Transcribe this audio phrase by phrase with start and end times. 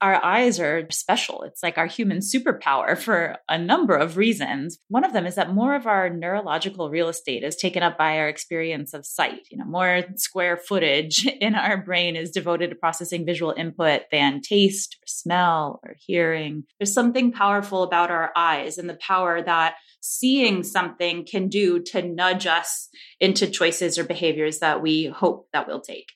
[0.00, 1.42] Our eyes are special.
[1.42, 4.78] It's like our human superpower for a number of reasons.
[4.88, 8.18] One of them is that more of our neurological real estate is taken up by
[8.18, 9.48] our experience of sight.
[9.50, 14.40] You know, more square footage in our brain is devoted to processing visual input than
[14.40, 16.64] taste or smell or hearing.
[16.78, 22.02] There's something powerful about our eyes and the power that seeing something can do to
[22.02, 22.88] nudge us
[23.20, 26.12] into choices or behaviors that we hope that we'll take.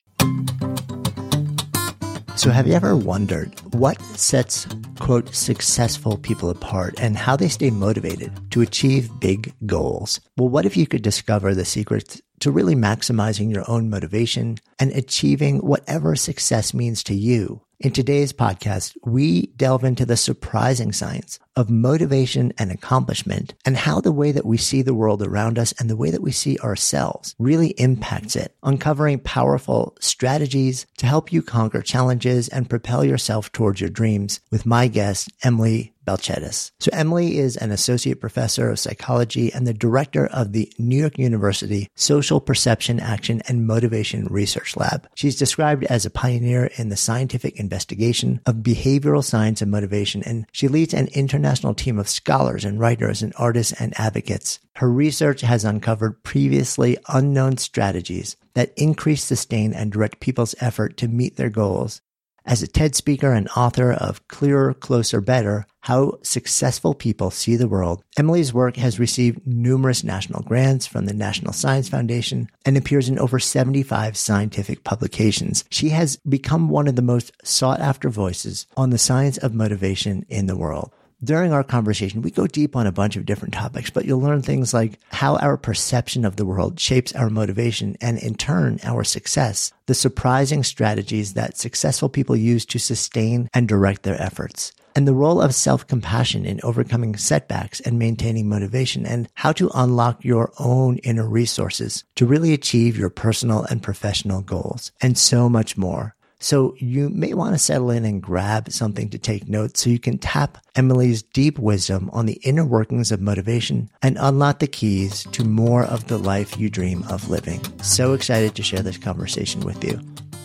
[2.34, 4.66] So, have you ever wondered what sets,
[4.98, 10.18] quote, successful people apart and how they stay motivated to achieve big goals?
[10.38, 14.90] Well, what if you could discover the secrets to really maximizing your own motivation and
[14.92, 17.62] achieving whatever success means to you?
[17.78, 24.00] In today's podcast, we delve into the surprising science of motivation and accomplishment and how
[24.00, 26.58] the way that we see the world around us and the way that we see
[26.58, 33.50] ourselves really impacts it, uncovering powerful strategies to help you conquer challenges and propel yourself
[33.52, 36.72] towards your dreams with my guest, Emily Balcetis.
[36.80, 41.18] So Emily is an associate professor of psychology and the director of the New York
[41.18, 45.08] University Social Perception Action and Motivation Research Lab.
[45.14, 50.46] She's described as a pioneer in the scientific investigation of behavioral science and motivation, and
[50.52, 54.58] she leads an international team of scholars and writers and artists and advocates.
[54.76, 61.08] Her research has uncovered previously unknown strategies that increase, sustain, and direct people's effort to
[61.08, 62.00] meet their goals
[62.44, 67.68] as a TED speaker and author of Clearer, Closer, Better, How Successful People See the
[67.68, 73.08] World, Emily's work has received numerous national grants from the National Science Foundation and appears
[73.08, 75.64] in over 75 scientific publications.
[75.70, 80.26] She has become one of the most sought after voices on the science of motivation
[80.28, 80.92] in the world
[81.24, 84.42] during our conversation, we go deep on a bunch of different topics, but you'll learn
[84.42, 89.04] things like how our perception of the world shapes our motivation and in turn our
[89.04, 95.06] success, the surprising strategies that successful people use to sustain and direct their efforts, and
[95.06, 100.52] the role of self-compassion in overcoming setbacks and maintaining motivation and how to unlock your
[100.58, 106.14] own inner resources to really achieve your personal and professional goals and so much more.
[106.42, 110.00] So you may want to settle in and grab something to take notes so you
[110.00, 115.22] can tap Emily's deep wisdom on the inner workings of motivation and unlock the keys
[115.30, 117.60] to more of the life you dream of living.
[117.80, 120.00] So excited to share this conversation with you.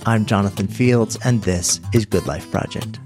[0.05, 2.99] I'm Jonathan Fields, and this is Good Life Project.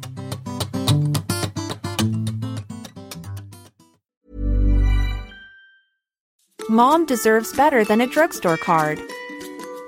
[6.67, 9.01] Mom deserves better than a drugstore card.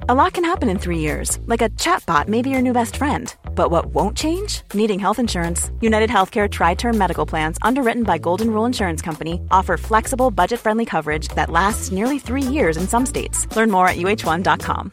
[0.00, 2.96] A lot can happen in three years, like a chatbot may be your new best
[2.96, 3.34] friend.
[3.54, 4.60] But what won't change?
[4.74, 5.70] Needing health insurance.
[5.80, 10.60] United Healthcare Tri Term Medical Plans, underwritten by Golden Rule Insurance Company, offer flexible, budget
[10.60, 13.46] friendly coverage that lasts nearly three years in some states.
[13.56, 14.92] Learn more at uh1.com.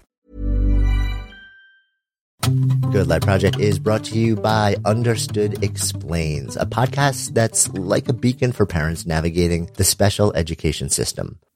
[2.91, 8.13] Good Life Project is brought to you by Understood Explains, a podcast that's like a
[8.13, 11.39] beacon for parents navigating the special education system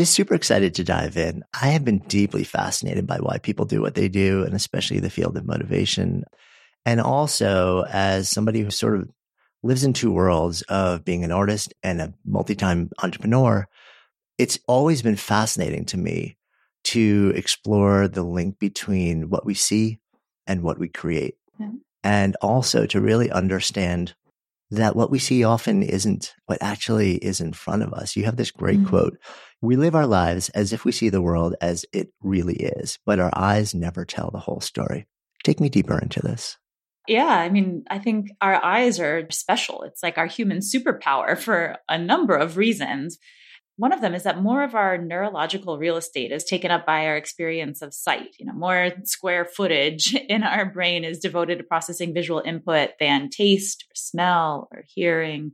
[0.00, 1.44] just super excited to dive in.
[1.60, 5.10] I have been deeply fascinated by why people do what they do, and especially the
[5.10, 6.24] field of motivation.
[6.86, 9.10] And also, as somebody who sort of
[9.62, 13.66] lives in two worlds of being an artist and a multi time entrepreneur,
[14.38, 16.38] it's always been fascinating to me
[16.84, 19.98] to explore the link between what we see
[20.46, 21.34] and what we create.
[22.02, 24.14] And also to really understand
[24.70, 28.16] that what we see often isn't what actually is in front of us.
[28.16, 28.88] You have this great Mm.
[28.88, 29.18] quote.
[29.62, 33.18] We live our lives as if we see the world as it really is, but
[33.18, 35.06] our eyes never tell the whole story.
[35.44, 36.56] Take me deeper into this.
[37.06, 39.82] Yeah, I mean, I think our eyes are special.
[39.82, 43.18] It's like our human superpower for a number of reasons.
[43.76, 47.06] One of them is that more of our neurological real estate is taken up by
[47.06, 48.36] our experience of sight.
[48.38, 53.28] You know, more square footage in our brain is devoted to processing visual input than
[53.28, 55.52] taste or smell or hearing.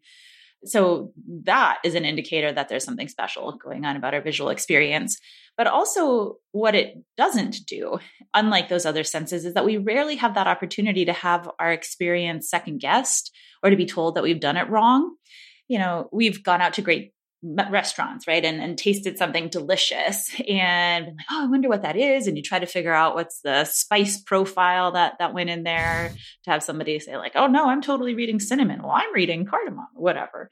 [0.64, 1.12] So
[1.44, 5.18] that is an indicator that there's something special going on about our visual experience.
[5.56, 7.98] But also, what it doesn't do,
[8.34, 12.50] unlike those other senses, is that we rarely have that opportunity to have our experience
[12.50, 15.14] second guessed or to be told that we've done it wrong.
[15.68, 17.12] You know, we've gone out to great
[17.42, 18.44] restaurants, right?
[18.44, 22.26] And, and tasted something delicious and like, oh, I wonder what that is.
[22.26, 26.12] And you try to figure out what's the spice profile that that went in there
[26.44, 28.82] to have somebody say, like, oh no, I'm totally reading cinnamon.
[28.82, 30.50] Well, I'm reading cardamom, whatever.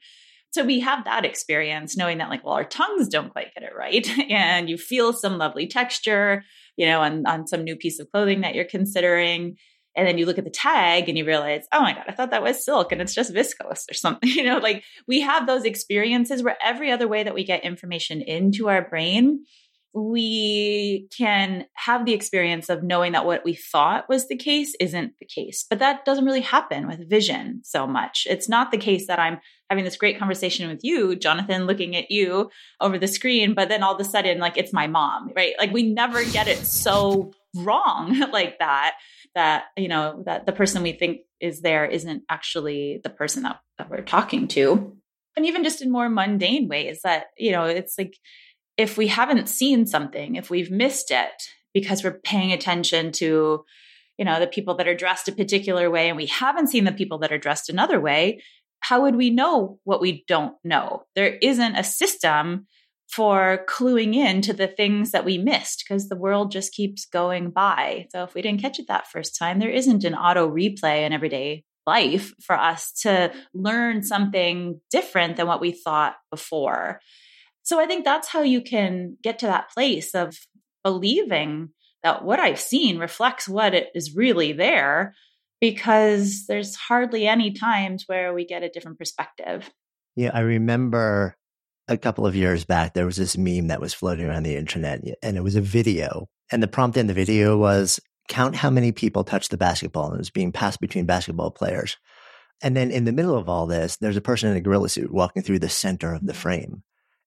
[0.51, 3.75] So we have that experience knowing that, like, well, our tongues don't quite get it
[3.77, 4.07] right.
[4.31, 6.45] And you feel some lovely texture,
[6.77, 9.57] you know, on, on some new piece of clothing that you're considering.
[9.95, 12.31] And then you look at the tag and you realize, oh my God, I thought
[12.31, 14.29] that was silk and it's just viscose or something.
[14.35, 18.21] You know, like we have those experiences where every other way that we get information
[18.21, 19.45] into our brain,
[19.93, 25.13] we can have the experience of knowing that what we thought was the case isn't
[25.19, 25.65] the case.
[25.69, 28.27] But that doesn't really happen with vision so much.
[28.29, 29.39] It's not the case that I'm
[29.69, 32.49] having this great conversation with you, Jonathan, looking at you
[32.81, 35.53] over the screen, but then all of a sudden, like it's my mom, right?
[35.57, 38.95] Like we never get it so wrong like that
[39.35, 43.59] that you know that the person we think is there isn't actually the person that,
[43.77, 44.97] that we're talking to.
[45.37, 48.17] And even just in more mundane ways that you know it's like
[48.77, 51.43] if we haven't seen something if we've missed it
[51.73, 53.65] because we're paying attention to
[54.17, 56.91] you know the people that are dressed a particular way and we haven't seen the
[56.93, 58.41] people that are dressed another way
[58.87, 61.05] how would we know what we don't know?
[61.15, 62.67] There isn't a system
[63.09, 67.49] for cluing in to the things that we missed because the world just keeps going
[67.49, 68.07] by.
[68.11, 71.13] So if we didn't catch it that first time, there isn't an auto replay in
[71.13, 76.99] everyday life for us to learn something different than what we thought before.
[77.63, 80.35] So I think that's how you can get to that place of
[80.83, 81.69] believing
[82.03, 85.15] that what I've seen reflects what it is really there
[85.61, 89.69] because there's hardly any times where we get a different perspective.
[90.15, 91.37] Yeah, I remember
[91.87, 95.01] a couple of years back, there was this meme that was floating around the internet,
[95.21, 96.27] and it was a video.
[96.51, 100.15] And the prompt in the video was count how many people touched the basketball, and
[100.15, 101.97] it was being passed between basketball players.
[102.61, 105.13] And then in the middle of all this, there's a person in a gorilla suit
[105.13, 106.83] walking through the center of the frame.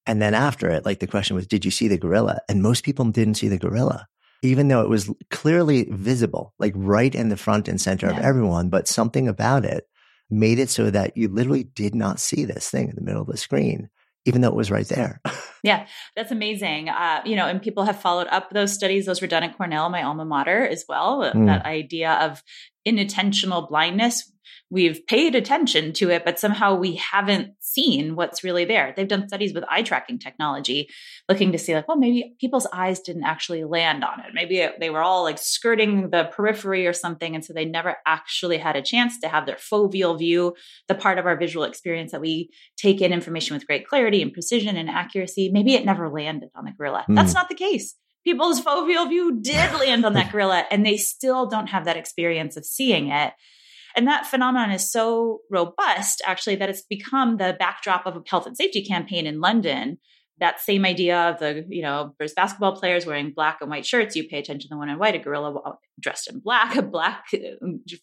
[0.07, 2.41] And then after it, like the question was, did you see the gorilla?
[2.49, 4.07] And most people didn't see the gorilla,
[4.43, 8.19] even though it was clearly visible, like right in the front and center Yeah.
[8.19, 8.71] of everyone.
[8.71, 9.87] But something about it
[10.31, 13.29] made it so that you literally did not see this thing in the middle of
[13.29, 13.91] the screen,
[14.29, 15.21] even though it was right there.
[15.65, 16.89] Yeah, that's amazing.
[16.89, 19.07] Uh, you know, and people have followed up those studies.
[19.07, 21.23] Those were done at Cornell, my alma mater, as well.
[21.35, 21.47] Mm.
[21.47, 22.45] That idea of
[22.87, 24.33] inattentional blindness.
[24.71, 28.93] We've paid attention to it, but somehow we haven't seen what's really there.
[28.97, 30.89] They've done studies with eye tracking technology,
[31.29, 34.35] looking to see, like, well, maybe people's eyes didn't actually land on it.
[34.35, 37.35] Maybe it, they were all like skirting the periphery or something.
[37.35, 40.55] And so they never actually had a chance to have their foveal view,
[40.87, 44.33] the part of our visual experience that we take in information with great clarity and
[44.33, 45.51] precision and accuracy.
[45.51, 47.05] Maybe it never landed on the gorilla.
[47.09, 47.17] Mm.
[47.17, 47.95] That's not the case.
[48.25, 52.57] People's foveal view did land on that gorilla, and they still don't have that experience
[52.57, 53.33] of seeing it.
[53.99, 58.47] And that phenomenon is so robust, actually, that it's become the backdrop of a health
[58.47, 59.99] and safety campaign in London.
[60.39, 64.15] That same idea of the, you know, there's basketball players wearing black and white shirts.
[64.15, 67.25] You pay attention to the one in white, a gorilla dressed in black, a black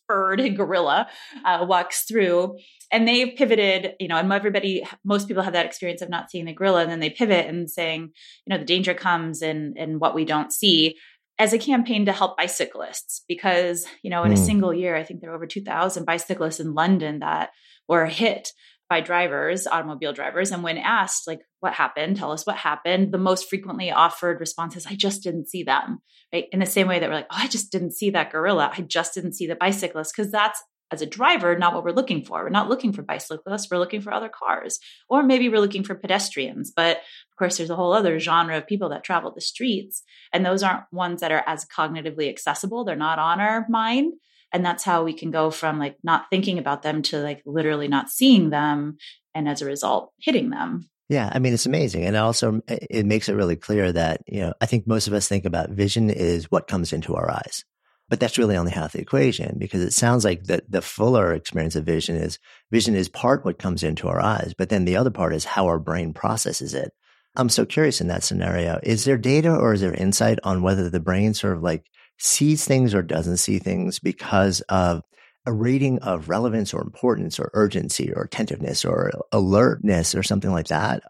[0.06, 1.08] furred gorilla
[1.46, 2.58] uh, walks through.
[2.92, 6.44] And they pivoted, you know, and everybody, most people have that experience of not seeing
[6.44, 6.82] the gorilla.
[6.82, 8.12] And then they pivot and saying,
[8.46, 10.98] you know, the danger comes in, in what we don't see
[11.38, 14.46] as a campaign to help bicyclists because you know in a Mm.
[14.46, 17.50] single year i think there were over 2000 bicyclists in london that
[17.88, 18.52] were hit
[18.88, 20.52] by drivers automobile drivers.
[20.52, 22.18] And when asked like what happened?
[22.18, 26.00] Tell us what happened the most frequently offered response is i just didn't see them
[26.32, 26.46] right?
[26.52, 28.72] In the same way that we're like oh i just didn't see that gorilla.
[28.78, 30.62] I just didn't see the bicyclist because that's
[30.92, 32.44] as a driver not what we're looking for.
[32.44, 33.70] We're not looking for bicyclists.
[33.70, 34.80] We're looking for other cars.
[35.10, 36.72] Or maybe we're looking for pedestrians.
[36.76, 40.04] But of course there's a whole other genre of people that travel the streets.
[40.32, 42.84] And those aren't ones that are as cognitively accessible.
[42.84, 44.14] They're not on our mind.
[44.52, 47.88] And that's how we can go from like not thinking about them to like literally
[47.88, 48.98] not seeing them
[49.34, 50.90] and as a result hitting them.
[51.10, 54.54] Yeah, I mean it's amazing, and also it makes it really clear that you know
[54.60, 57.64] I think most of us think about vision is what comes into our eyes,
[58.08, 61.76] But that's really only half the equation because it sounds like the, the fuller experience
[61.76, 62.38] of vision is
[62.72, 65.66] vision is part what comes into our eyes, but then the other part is how
[65.66, 66.92] our brain processes it.
[67.36, 68.80] I'm so curious in that scenario.
[68.84, 71.86] Is there data or is there insight on whether the brain sort of like
[72.18, 75.02] sees things or doesn't see things because of
[75.48, 80.68] a rating of relevance or importance or urgency or attentiveness or alertness or something like
[80.68, 81.04] that?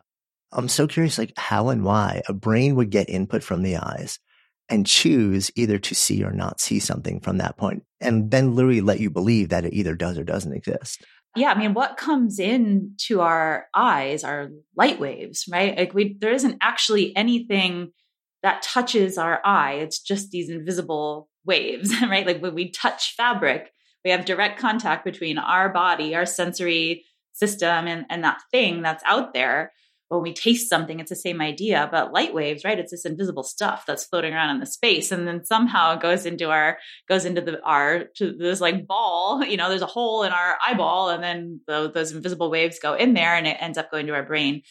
[0.52, 4.20] I'm so curious, like how and why a brain would get input from the eyes
[4.70, 8.82] and choose either to see or not see something from that point and then literally
[8.82, 11.04] let you believe that it either does or doesn't exist.
[11.36, 15.78] Yeah i mean what comes in to our eyes are light waves right?
[15.78, 17.92] Like we there isn't actually anything
[18.44, 19.74] that touches our eye.
[19.74, 22.26] It's just these invisible waves right?
[22.26, 23.72] Like when we touch fabric
[24.04, 29.04] we have direct contact between our body our sensory system and, and that thing that's
[29.06, 29.74] out there
[30.10, 32.78] when we taste something, it's the same idea, but light waves, right?
[32.78, 35.12] It's this invisible stuff that's floating around in the space.
[35.12, 36.78] And then somehow it goes into our,
[37.10, 40.58] goes into the, our, to this like ball, you know, there's a hole in our
[40.66, 44.08] eyeball and then the, those invisible waves go in there and it ends up going
[44.08, 44.62] to our brain.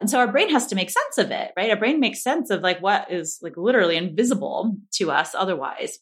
[0.00, 1.70] And so our brain has to make sense of it, right?
[1.70, 5.98] Our brain makes sense of like what is like literally invisible to us otherwise.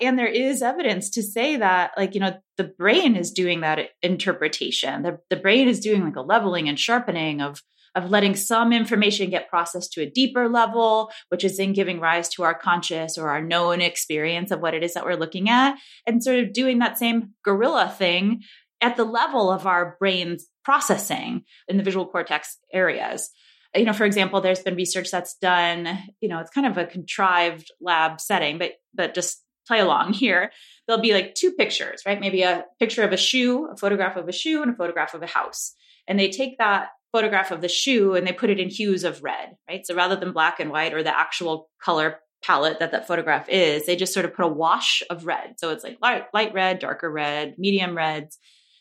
[0.00, 3.90] And there is evidence to say that, like, you know, the brain is doing that
[4.02, 5.02] interpretation.
[5.02, 7.62] The, the brain is doing like a leveling and sharpening of
[7.94, 12.28] of letting some information get processed to a deeper level, which is then giving rise
[12.30, 15.76] to our conscious or our known experience of what it is that we're looking at,
[16.06, 18.42] and sort of doing that same gorilla thing
[18.80, 23.30] at the level of our brain's processing in the visual cortex areas.
[23.74, 26.86] You know, for example, there's been research that's done, you know, it's kind of a
[26.86, 30.50] contrived lab setting, but but just play along here.
[30.86, 32.20] There'll be like two pictures, right?
[32.20, 35.22] Maybe a picture of a shoe, a photograph of a shoe, and a photograph of
[35.22, 35.74] a house.
[36.08, 39.22] And they take that photograph of the shoe and they put it in hues of
[39.22, 39.86] red, right?
[39.86, 43.86] So rather than black and white or the actual color palette that that photograph is,
[43.86, 45.54] they just sort of put a wash of red.
[45.58, 48.38] So it's like light, light red, darker red, medium reds.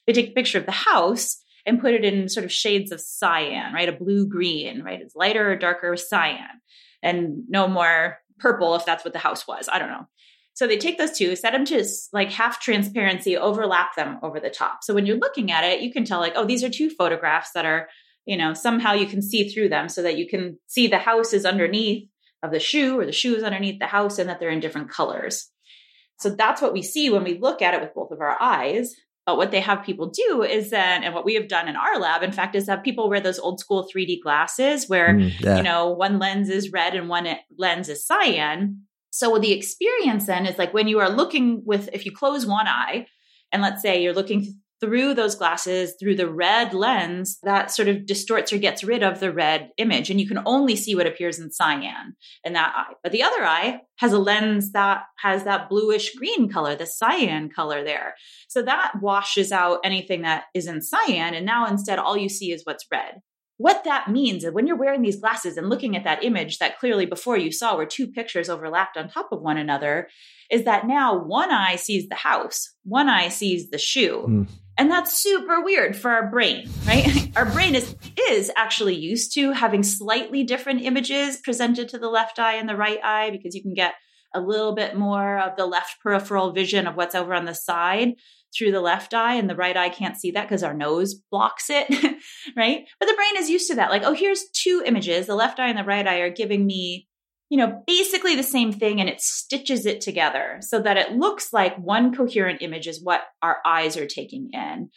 [0.08, 3.02] They take a picture of the house and put it in sort of shades of
[3.02, 3.90] cyan, right?
[3.90, 5.00] A blue green, right?
[5.02, 6.62] It's lighter or darker cyan
[7.04, 9.70] and no more purple if that's what the house was.
[9.72, 10.08] I don't know.
[10.54, 14.50] So they take those two, set them to like half transparency, overlap them over the
[14.50, 14.84] top.
[14.84, 17.52] So when you're looking at it, you can tell like, oh, these are two photographs
[17.54, 17.88] that are
[18.26, 21.34] you know, somehow you can see through them so that you can see the house
[21.34, 22.08] is underneath
[22.44, 24.90] of the shoe or the shoe is underneath the house and that they're in different
[24.90, 25.50] colors.
[26.20, 28.94] So that's what we see when we look at it with both of our eyes.
[29.26, 32.00] But what they have people do is then, and what we have done in our
[32.00, 35.58] lab, in fact, is have people wear those old school 3D glasses where, mm, yeah.
[35.58, 37.28] you know, one lens is red and one
[37.58, 38.82] lens is cyan.
[39.12, 42.68] So the experience then is like when you are looking with, if you close one
[42.68, 43.06] eye,
[43.52, 48.06] and let's say you're looking through those glasses, through the red lens, that sort of
[48.08, 50.10] distorts or gets rid of the red image.
[50.10, 52.94] And you can only see what appears in cyan in that eye.
[53.04, 57.50] But the other eye has a lens that has that bluish green color, the cyan
[57.50, 58.16] color there.
[58.48, 61.36] So that washes out anything that is in cyan.
[61.36, 63.22] And now instead, all you see is what's red.
[63.62, 66.80] What that means is when you're wearing these glasses and looking at that image that
[66.80, 70.10] clearly before you saw where two pictures overlapped on top of one another,
[70.50, 74.26] is that now one eye sees the house, one eye sees the shoe.
[74.28, 74.48] Mm.
[74.80, 77.08] And that's super weird for our brain, right?
[77.36, 77.96] our brain is
[78.32, 82.76] is actually used to having slightly different images presented to the left eye and the
[82.76, 83.94] right eye because you can get
[84.34, 88.16] a little bit more of the left peripheral vision of what's over on the side
[88.56, 91.70] through the left eye and the right eye can't see that because our nose blocks
[91.70, 91.88] it,
[92.56, 92.86] right?
[93.00, 93.92] But the brain is used to that.
[93.92, 95.28] Like, oh, here's two images.
[95.28, 97.08] The left eye and the right eye are giving me
[97.52, 101.52] you know, basically the same thing and it stitches it together so that it looks
[101.52, 104.90] like one coherent image is what our eyes are taking in.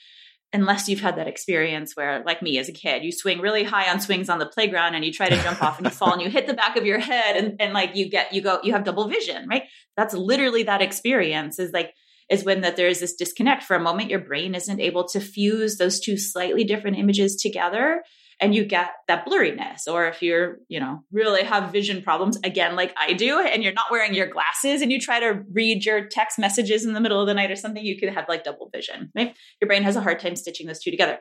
[0.53, 3.91] Unless you've had that experience where, like me as a kid, you swing really high
[3.91, 6.23] on swings on the playground and you try to jump off and you fall and
[6.23, 8.73] you hit the back of your head and, and like you get, you go, you
[8.73, 9.65] have double vision, right?
[9.97, 11.93] That's literally that experience is like,
[12.31, 14.11] is when that there is this disconnect for a moment.
[14.11, 18.02] Your brain isn't able to fuse those two slightly different images together
[18.40, 19.87] and you get that blurriness.
[19.90, 23.73] Or if you're, you know, really have vision problems, again, like I do, and you're
[23.73, 27.21] not wearing your glasses and you try to read your text messages in the middle
[27.21, 29.37] of the night or something, you could have like double vision, right?
[29.61, 31.19] Your brain has a hard time stitching those two together.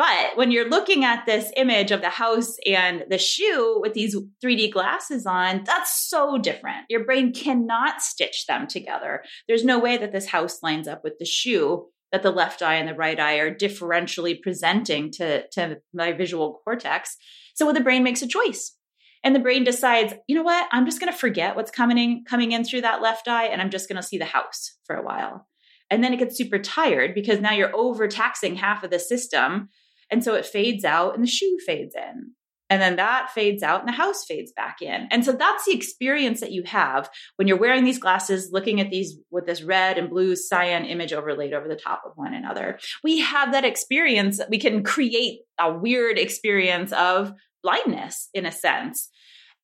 [0.00, 4.16] But when you're looking at this image of the house and the shoe with these
[4.42, 6.86] 3D glasses on, that's so different.
[6.88, 9.22] Your brain cannot stitch them together.
[9.46, 12.76] There's no way that this house lines up with the shoe that the left eye
[12.76, 17.18] and the right eye are differentially presenting to, to my visual cortex.
[17.52, 18.74] So the brain makes a choice.
[19.22, 20.66] And the brain decides, you know what?
[20.72, 23.60] I'm just going to forget what's coming in, coming in through that left eye, and
[23.60, 25.46] I'm just going to see the house for a while.
[25.90, 29.68] And then it gets super tired because now you're overtaxing half of the system.
[30.10, 32.32] And so it fades out and the shoe fades in.
[32.70, 35.08] and then that fades out and the house fades back in.
[35.10, 38.90] And so that's the experience that you have when you're wearing these glasses, looking at
[38.90, 42.78] these with this red and blue cyan image overlaid over the top of one another.
[43.02, 44.40] We have that experience.
[44.48, 49.10] We can create a weird experience of blindness in a sense.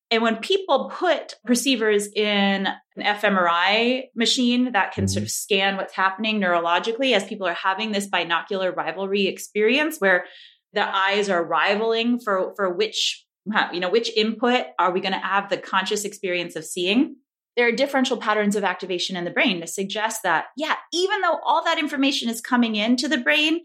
[0.09, 5.13] And when people put perceivers in an fMRI machine that can mm-hmm.
[5.13, 10.25] sort of scan what's happening neurologically as people are having this binocular rivalry experience where
[10.73, 13.25] the eyes are rivaling for for which
[13.71, 17.15] you know which input are we going to have the conscious experience of seeing
[17.55, 21.39] there are differential patterns of activation in the brain to suggest that yeah even though
[21.45, 23.61] all that information is coming into the brain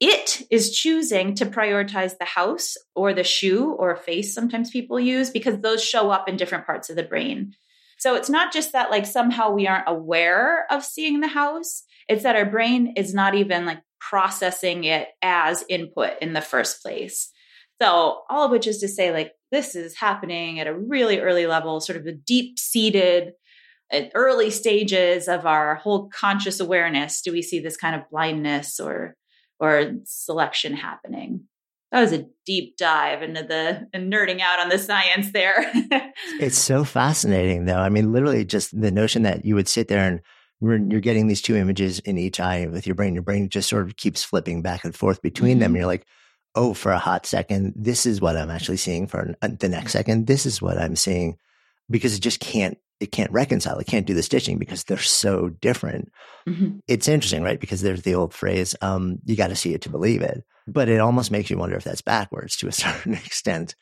[0.00, 5.30] it is choosing to prioritize the house or the shoe or face sometimes people use
[5.30, 7.52] because those show up in different parts of the brain
[7.98, 12.22] so it's not just that like somehow we aren't aware of seeing the house it's
[12.22, 17.30] that our brain is not even like processing it as input in the first place.
[17.80, 21.46] So, all of which is to say, like, this is happening at a really early
[21.46, 23.32] level, sort of a deep seated,
[23.90, 27.20] at uh, early stages of our whole conscious awareness.
[27.20, 29.14] Do we see this kind of blindness or
[29.60, 31.44] or selection happening?
[31.92, 35.70] That was a deep dive into the nerding out on the science there.
[36.40, 37.78] it's so fascinating, though.
[37.78, 40.20] I mean, literally, just the notion that you would sit there and
[40.60, 43.14] you're getting these two images in each eye with your brain.
[43.14, 45.60] Your brain just sort of keeps flipping back and forth between mm-hmm.
[45.60, 45.70] them.
[45.72, 46.06] And you're like,
[46.54, 49.06] oh, for a hot second, this is what I'm actually seeing.
[49.06, 51.36] For uh, the next second, this is what I'm seeing
[51.90, 53.78] because it just can't, it can't reconcile.
[53.78, 56.10] It can't do the stitching because they're so different.
[56.48, 56.78] Mm-hmm.
[56.88, 57.60] It's interesting, right?
[57.60, 60.42] Because there's the old phrase, um, you got to see it to believe it.
[60.66, 63.74] But it almost makes you wonder if that's backwards to a certain extent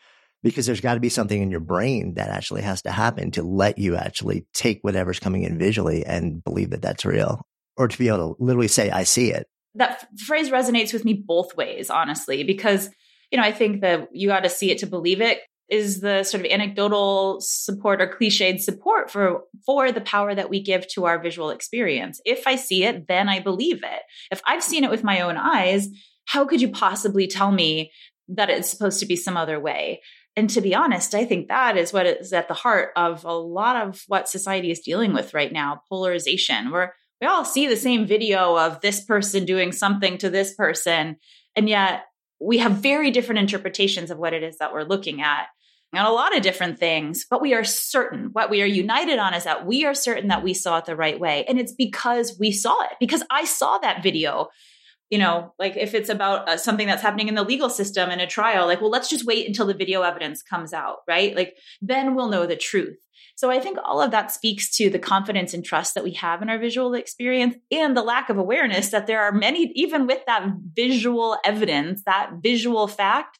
[0.44, 3.42] because there's got to be something in your brain that actually has to happen to
[3.42, 7.40] let you actually take whatever's coming in visually and believe that that's real
[7.76, 11.14] or to be able to literally say i see it that phrase resonates with me
[11.14, 12.90] both ways honestly because
[13.32, 16.22] you know i think that you got to see it to believe it is the
[16.24, 21.04] sort of anecdotal support or cliched support for for the power that we give to
[21.06, 24.90] our visual experience if i see it then i believe it if i've seen it
[24.90, 25.88] with my own eyes
[26.26, 27.90] how could you possibly tell me
[28.28, 30.00] that it's supposed to be some other way
[30.36, 33.32] and to be honest, I think that is what is at the heart of a
[33.32, 37.76] lot of what society is dealing with right now polarization, where we all see the
[37.76, 41.16] same video of this person doing something to this person.
[41.54, 42.04] And yet
[42.44, 45.46] we have very different interpretations of what it is that we're looking at
[45.92, 49.32] and a lot of different things, but we are certain what we are united on
[49.32, 51.44] is that we are certain that we saw it the right way.
[51.46, 54.48] And it's because we saw it, because I saw that video
[55.10, 58.20] you know, like if it's about uh, something that's happening in the legal system in
[58.20, 61.36] a trial, like, well, let's just wait until the video evidence comes out, right?
[61.36, 62.98] Like, then we'll know the truth.
[63.36, 66.40] So I think all of that speaks to the confidence and trust that we have
[66.40, 70.24] in our visual experience and the lack of awareness that there are many, even with
[70.26, 73.38] that visual evidence, that visual fact,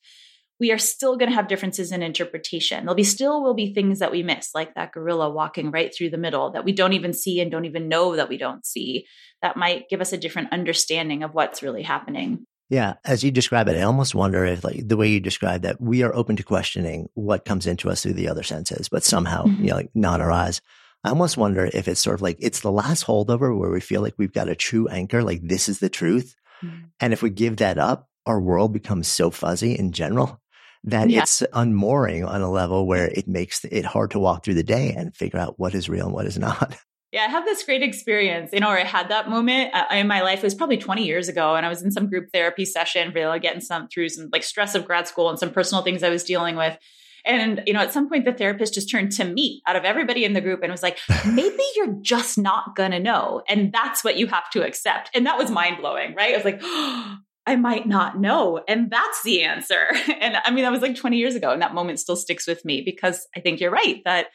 [0.61, 2.85] we are still going to have differences in interpretation.
[2.85, 6.11] There'll be still will be things that we miss, like that gorilla walking right through
[6.11, 9.07] the middle that we don't even see and don't even know that we don't see.
[9.42, 12.46] That might give us a different understanding of what's really happening.
[12.70, 15.81] Yeah, as you describe it, I almost wonder if, like, the way you describe that,
[15.81, 19.44] we are open to questioning what comes into us through the other senses, but somehow,
[19.44, 19.62] mm-hmm.
[19.62, 20.62] you know, like not our eyes.
[21.05, 24.00] I almost wonder if it's sort of like it's the last holdover where we feel
[24.00, 26.35] like we've got a true anchor, like this is the truth.
[26.62, 26.85] Mm-hmm.
[27.00, 30.40] And if we give that up, our world becomes so fuzzy in general
[30.85, 31.22] that yeah.
[31.22, 34.94] it's unmooring on a level where it makes it hard to walk through the day
[34.96, 36.77] and figure out what is real and what is not.
[37.14, 40.09] Yeah, I have this great experience, you know, where I had that moment uh, in
[40.09, 40.40] my life.
[40.40, 43.38] It was probably 20 years ago, and I was in some group therapy session, really
[43.38, 46.24] getting some through some like stress of grad school and some personal things I was
[46.24, 46.77] dealing with.
[47.24, 50.24] And, you know, at some point the therapist just turned to me out of everybody
[50.24, 53.42] in the group and was like, maybe you're just not going to know.
[53.48, 55.11] And that's what you have to accept.
[55.14, 56.35] And that was mind blowing, right?
[56.35, 58.61] I was like, oh, I might not know.
[58.66, 59.87] And that's the answer.
[60.20, 61.53] And I mean, that was like 20 years ago.
[61.53, 64.27] And that moment still sticks with me because I think you're right that,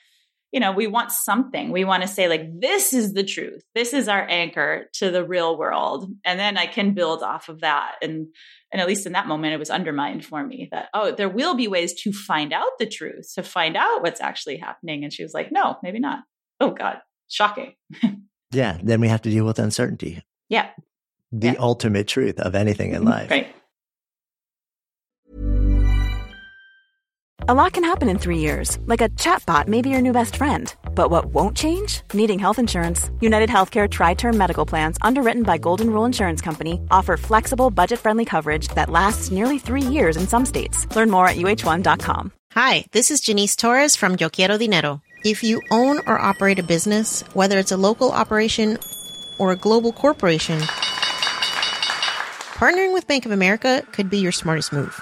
[0.52, 1.72] you know, we want something.
[1.72, 3.64] We want to say, like, this is the truth.
[3.76, 6.12] This is our anchor to the real world.
[6.26, 7.96] And then I can build off of that.
[8.02, 8.28] And,
[8.72, 11.56] and at least in that moment, it was undermined for me that, oh, there will
[11.56, 15.04] be ways to find out the truth, to find out what's actually happening.
[15.04, 16.20] And she was like, no, maybe not.
[16.60, 17.76] Oh, God, shocking.
[18.52, 18.78] yeah.
[18.82, 20.24] Then we have to deal with uncertainty.
[20.50, 20.70] Yeah
[21.32, 21.56] the yeah.
[21.60, 23.10] ultimate truth of anything in mm-hmm.
[23.10, 23.32] life.
[23.32, 23.56] Right.
[27.50, 30.36] A lot can happen in three years, like a chatbot may be your new best
[30.36, 30.72] friend.
[30.94, 32.04] But what won't change?
[32.14, 33.10] Needing health insurance.
[33.22, 37.98] United Healthcare Tri Term Medical Plans, underwritten by Golden Rule Insurance Company, offer flexible, budget
[37.98, 40.86] friendly coverage that lasts nearly three years in some states.
[40.96, 42.32] Learn more at uh1.com.
[42.52, 45.02] Hi, this is Janice Torres from Yo Quiero Dinero.
[45.26, 48.78] If you own or operate a business, whether it's a local operation
[49.40, 50.60] or a global corporation,
[52.60, 55.02] Partnering with Bank of America could be your smartest move.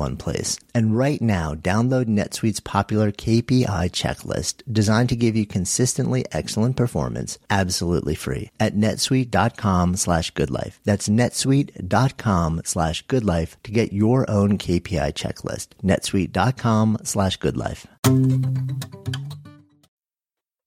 [0.17, 0.57] place.
[0.73, 7.37] And right now, download NetSuite's popular KPI checklist designed to give you consistently excellent performance
[7.49, 10.79] absolutely free at netsuite.com slash goodlife.
[10.83, 15.67] That's netsuite.com slash goodlife to get your own KPI checklist.
[15.83, 17.85] netsuite.com slash goodlife.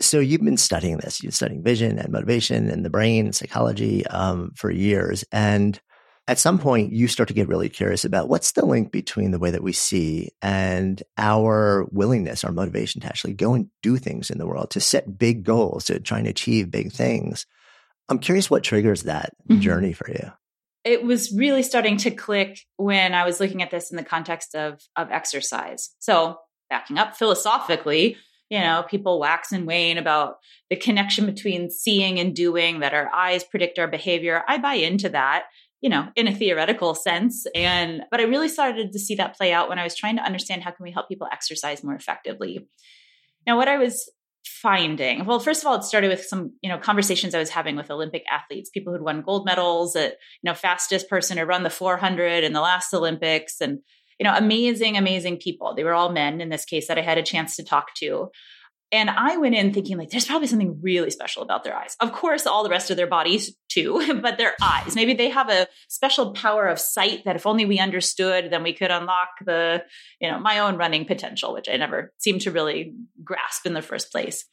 [0.01, 1.23] So you've been studying this.
[1.23, 5.25] You've studying vision and motivation and the brain and psychology um, for years.
[5.33, 5.81] And
[6.27, 9.39] at some point you start to get really curious about what's the link between the
[9.39, 14.31] way that we see and our willingness, our motivation to actually go and do things
[14.31, 17.47] in the world, to set big goals, to try and achieve big things.
[18.09, 19.61] I'm curious what triggers that mm-hmm.
[19.61, 20.33] journey for you.
[20.85, 24.55] It was really starting to click when I was looking at this in the context
[24.55, 25.91] of of exercise.
[25.99, 28.19] So, backing up philosophically,
[28.51, 30.37] you know, people wax and wane about
[30.69, 34.43] the connection between seeing and doing that our eyes predict our behavior.
[34.47, 35.45] I buy into that
[35.85, 37.45] you know, in a theoretical sense.
[37.55, 40.23] And, but I really started to see that play out when I was trying to
[40.23, 42.67] understand how can we help people exercise more effectively.
[43.47, 44.11] Now, what I was
[44.47, 47.77] finding, well, first of all, it started with some, you know, conversations I was having
[47.77, 51.65] with Olympic athletes, people who'd won gold medals at, you know, fastest person to run
[51.65, 53.81] the 400 in the last Olympics and,
[54.19, 55.75] you know, amazing, amazing people.
[55.75, 58.31] They were all men in this case that I had a chance to talk to.
[58.93, 61.97] And I went in thinking like there's probably something really special about their eyes.
[62.01, 64.95] Of course, all the rest of their bodies too, but their eyes.
[64.95, 68.73] Maybe they have a special power of sight that if only we understood, then we
[68.73, 69.83] could unlock the,
[70.21, 73.83] you know, my own running potential, which I never seemed to really grasp in the
[73.83, 74.45] first place.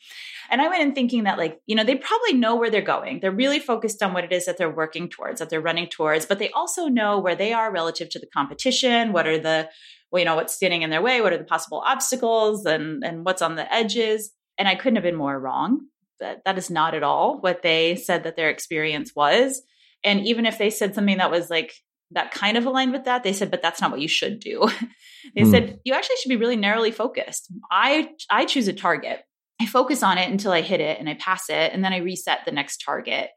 [0.49, 3.19] And I went in thinking that like, you know, they probably know where they're going.
[3.19, 6.25] They're really focused on what it is that they're working towards, that they're running towards,
[6.25, 9.69] but they also know where they are relative to the competition, what are the
[10.11, 13.25] well, you know, what's standing in their way, what are the possible obstacles and and
[13.25, 14.31] what's on the edges.
[14.57, 15.87] And I couldn't have been more wrong.
[16.19, 19.61] That that is not at all what they said that their experience was.
[20.03, 21.73] And even if they said something that was like
[22.11, 24.69] that kind of aligned with that, they said, but that's not what you should do.
[25.35, 25.51] they mm.
[25.51, 27.51] said, you actually should be really narrowly focused.
[27.71, 29.21] I I choose a target.
[29.61, 31.97] I focus on it until I hit it and I pass it, and then I
[31.97, 33.29] reset the next target.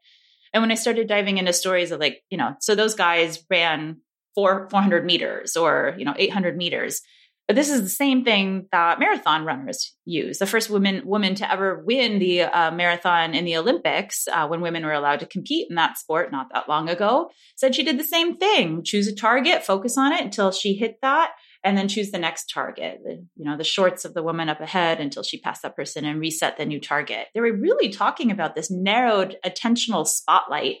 [0.53, 3.97] And when I started diving into stories of like, you know, so those guys ran
[4.35, 7.01] four, 400 meters or, you know, 800 meters.
[7.47, 10.39] But this is the same thing that marathon runners use.
[10.39, 14.61] The first woman woman to ever win the uh, marathon in the Olympics, uh, when
[14.61, 17.99] women were allowed to compete in that sport not that long ago, said she did
[17.99, 21.33] the same thing: choose a target, focus on it until she hit that,
[21.65, 25.01] and then choose the next target you know the shorts of the woman up ahead
[25.01, 28.55] until she passed that person and reset the new target they were really talking about
[28.55, 30.77] this narrowed attentional spotlight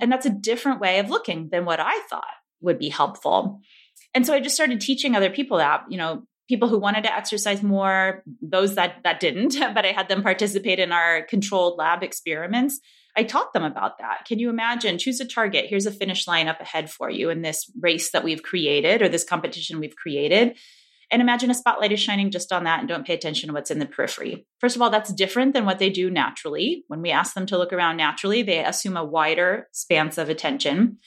[0.00, 2.24] and that's a different way of looking than what i thought
[2.60, 3.60] would be helpful
[4.14, 7.14] and so i just started teaching other people that you know people who wanted to
[7.14, 12.02] exercise more those that that didn't but i had them participate in our controlled lab
[12.02, 12.80] experiments
[13.16, 14.24] I taught them about that.
[14.26, 14.98] Can you imagine?
[14.98, 15.66] Choose a target.
[15.68, 19.08] Here's a finish line up ahead for you in this race that we've created or
[19.08, 20.56] this competition we've created.
[21.10, 23.70] And imagine a spotlight is shining just on that and don't pay attention to what's
[23.70, 24.46] in the periphery.
[24.58, 26.84] First of all, that's different than what they do naturally.
[26.88, 30.98] When we ask them to look around naturally, they assume a wider span of attention.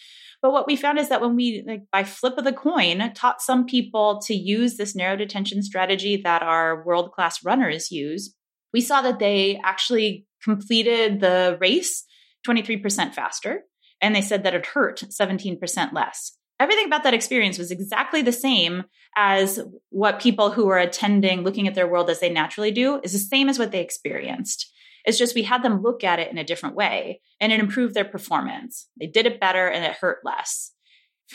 [0.41, 3.41] But what we found is that when we, like, by flip of the coin, taught
[3.41, 8.35] some people to use this narrowed attention strategy that our world class runners use,
[8.73, 12.03] we saw that they actually completed the race
[12.47, 13.63] 23% faster.
[13.99, 16.37] And they said that it hurt 17% less.
[16.59, 18.83] Everything about that experience was exactly the same
[19.15, 23.13] as what people who were attending, looking at their world as they naturally do, is
[23.13, 24.71] the same as what they experienced.
[25.07, 27.93] It's just we had them look at it in a different way and it improved
[27.93, 28.89] their performance.
[28.99, 30.73] They did it better and it hurt less.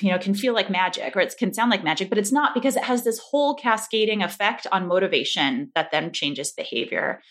[0.00, 2.54] You know, can feel like magic or it can sound like magic, but it's not
[2.54, 7.22] because it has this whole cascading effect on motivation that then changes behavior.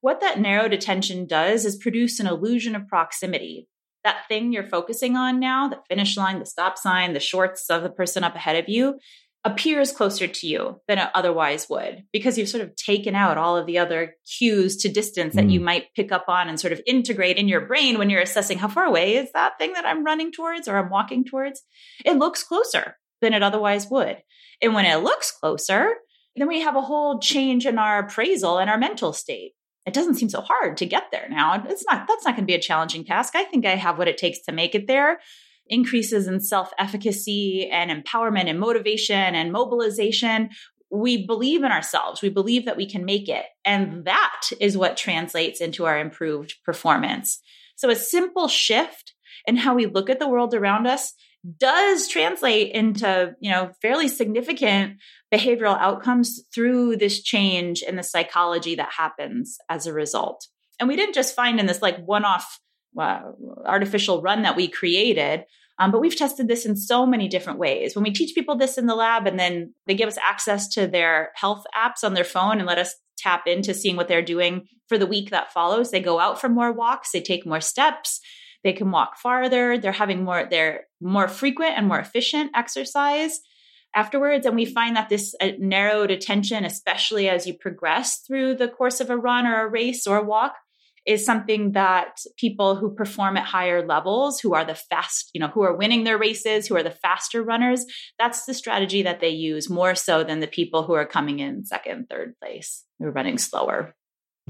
[0.00, 3.68] What that narrowed attention does is produce an illusion of proximity.
[4.02, 7.82] That thing you're focusing on now, the finish line, the stop sign, the shorts of
[7.82, 8.98] the person up ahead of you,
[9.44, 13.56] appears closer to you than it otherwise would because you've sort of taken out all
[13.56, 15.52] of the other cues to distance that mm.
[15.52, 18.58] you might pick up on and sort of integrate in your brain when you're assessing
[18.58, 21.62] how far away is that thing that I'm running towards or I'm walking towards.
[22.04, 24.18] It looks closer than it otherwise would.
[24.60, 25.94] And when it looks closer,
[26.36, 29.52] then we have a whole change in our appraisal and our mental state
[29.86, 31.64] it doesn't seem so hard to get there now.
[31.68, 33.34] It's not, that's not going to be a challenging task.
[33.34, 35.20] I think I have what it takes to make it there.
[35.70, 40.50] Increases in self efficacy and empowerment and motivation and mobilization.
[40.90, 42.20] We believe in ourselves.
[42.20, 43.46] We believe that we can make it.
[43.64, 47.40] And that is what translates into our improved performance.
[47.76, 49.14] So a simple shift
[49.46, 51.14] in how we look at the world around us
[51.58, 54.98] does translate into, you know, fairly significant
[55.32, 60.46] behavioral outcomes through this change in the psychology that happens as a result.
[60.78, 62.58] And we didn't just find in this like one off
[62.98, 63.20] uh,
[63.64, 65.44] artificial run that we created,
[65.80, 67.96] um, but we've tested this in so many different ways.
[67.96, 70.86] When we teach people this in the lab and then they give us access to
[70.86, 74.66] their health apps on their phone and let us tap into seeing what they're doing
[74.88, 78.20] for the week that follows, they go out for more walks, they take more steps,
[78.62, 83.40] they can walk farther, they're having more, they're more frequent and more efficient exercise
[83.94, 84.44] afterwards.
[84.44, 89.00] And we find that this uh, narrowed attention, especially as you progress through the course
[89.00, 90.56] of a run or a race or a walk,
[91.06, 95.48] is something that people who perform at higher levels, who are the fast, you know,
[95.48, 97.84] who are winning their races, who are the faster runners,
[98.18, 101.64] that's the strategy that they use more so than the people who are coming in
[101.64, 103.94] second, third place, who are running slower.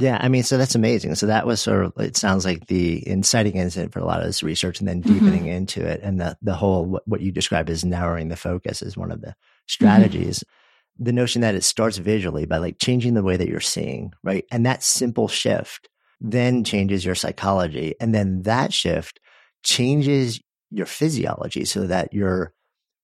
[0.00, 1.14] Yeah, I mean, so that's amazing.
[1.16, 4.26] So that was sort of it sounds like the inciting incident for a lot of
[4.26, 5.12] this research, and then mm-hmm.
[5.12, 5.52] deepening mm-hmm.
[5.52, 8.96] into it, and the the whole what, what you describe as narrowing the focus is
[8.96, 9.66] one of the mm-hmm.
[9.66, 10.38] strategies.
[10.38, 11.04] Mm-hmm.
[11.04, 14.44] The notion that it starts visually by like changing the way that you're seeing, right,
[14.50, 15.89] and that simple shift
[16.20, 19.20] then changes your psychology, and then that shift
[19.62, 22.52] changes your physiology so that you're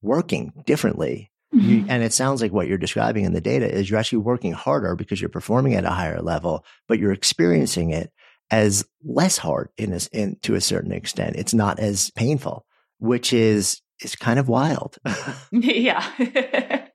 [0.02, 1.88] working differently mm-hmm.
[1.90, 4.94] and it sounds like what you're describing in the data is you're actually working harder
[4.94, 8.12] because you're performing at a higher level, but you're experiencing it
[8.50, 11.36] as less hard in, a, in to a certain extent.
[11.36, 12.64] It's not as painful,
[12.98, 14.98] which is is kind of wild.
[15.50, 16.06] yeah,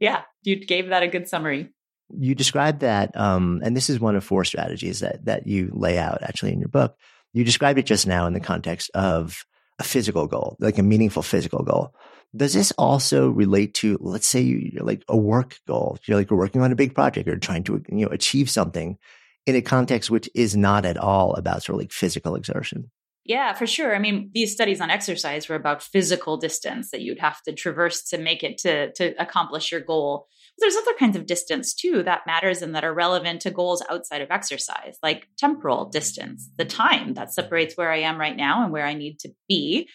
[0.00, 0.22] yeah.
[0.42, 1.70] You gave that a good summary.
[2.10, 5.98] You described that, um, and this is one of four strategies that that you lay
[5.98, 6.96] out actually in your book.
[7.32, 9.44] You described it just now in the context of
[9.78, 11.94] a physical goal, like a meaningful physical goal.
[12.34, 15.98] Does this also relate to, let's say, you're like a work goal?
[16.06, 18.98] You're like you're working on a big project or trying to you know achieve something
[19.46, 22.90] in a context which is not at all about sort of like physical exertion.
[23.24, 23.94] Yeah, for sure.
[23.94, 28.02] I mean, these studies on exercise were about physical distance that you'd have to traverse
[28.10, 30.28] to make it to to accomplish your goal.
[30.58, 34.22] There's other kinds of distance too that matters and that are relevant to goals outside
[34.22, 38.72] of exercise, like temporal distance, the time that separates where I am right now and
[38.72, 39.88] where I need to be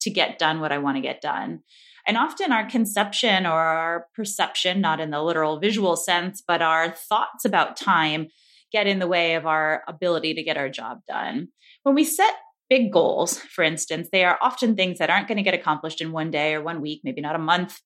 [0.00, 1.60] to get done what I want to get done.
[2.06, 6.92] And often our conception or our perception, not in the literal visual sense, but our
[6.92, 8.28] thoughts about time
[8.72, 11.48] get in the way of our ability to get our job done.
[11.82, 12.34] When we set
[12.68, 16.12] big goals, for instance, they are often things that aren't going to get accomplished in
[16.12, 17.80] one day or one week, maybe not a month.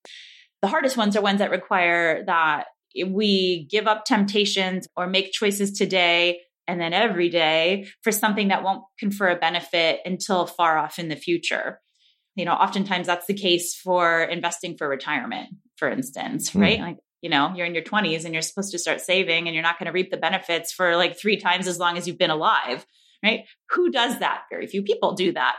[0.61, 2.65] The hardest ones are ones that require that
[3.05, 8.63] we give up temptations or make choices today and then every day for something that
[8.63, 11.79] won't confer a benefit until far off in the future
[12.35, 15.49] you know oftentimes that's the case for investing for retirement
[15.81, 16.61] for instance, mm.
[16.61, 16.79] right?
[16.79, 19.63] Like, you know, you're in your 20s and you're supposed to start saving and you're
[19.63, 22.29] not going to reap the benefits for like three times as long as you've been
[22.29, 22.85] alive,
[23.23, 23.45] right?
[23.71, 24.43] Who does that?
[24.51, 25.55] Very few people do that.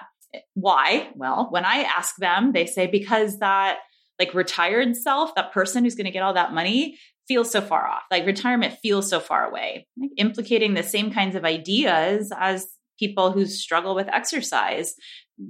[0.55, 1.11] Why?
[1.17, 3.79] Well, when I ask them, they say because that
[4.19, 6.99] like retired self, that person who's going to get all that money
[7.29, 8.03] feels so far off.
[8.11, 13.33] Like retirement feels so far away, like implicating the same kinds of ideas as people
[13.33, 14.95] who struggle with exercise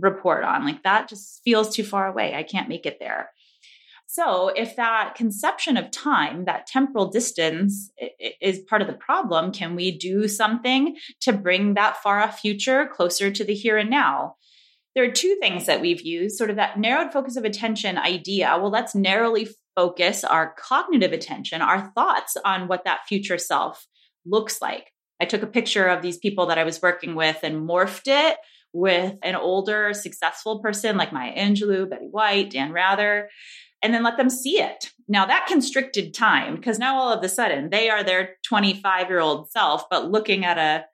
[0.01, 0.64] report on.
[0.64, 2.35] Like that just feels too far away.
[2.35, 3.31] I can't make it there.
[4.07, 7.90] So, if that conception of time, that temporal distance
[8.42, 12.90] is part of the problem, can we do something to bring that far off future
[12.92, 14.37] closer to the here and now?
[14.94, 18.57] There are two things that we've used sort of that narrowed focus of attention idea.
[18.61, 23.87] Well, let's narrowly focus our cognitive attention, our thoughts on what that future self
[24.26, 24.92] looks like.
[25.20, 28.37] I took a picture of these people that I was working with and morphed it
[28.72, 33.28] with an older, successful person like Maya Angelou, Betty White, Dan Rather,
[33.83, 34.90] and then let them see it.
[35.09, 39.20] Now that constricted time, because now all of a sudden they are their 25 year
[39.20, 40.85] old self, but looking at a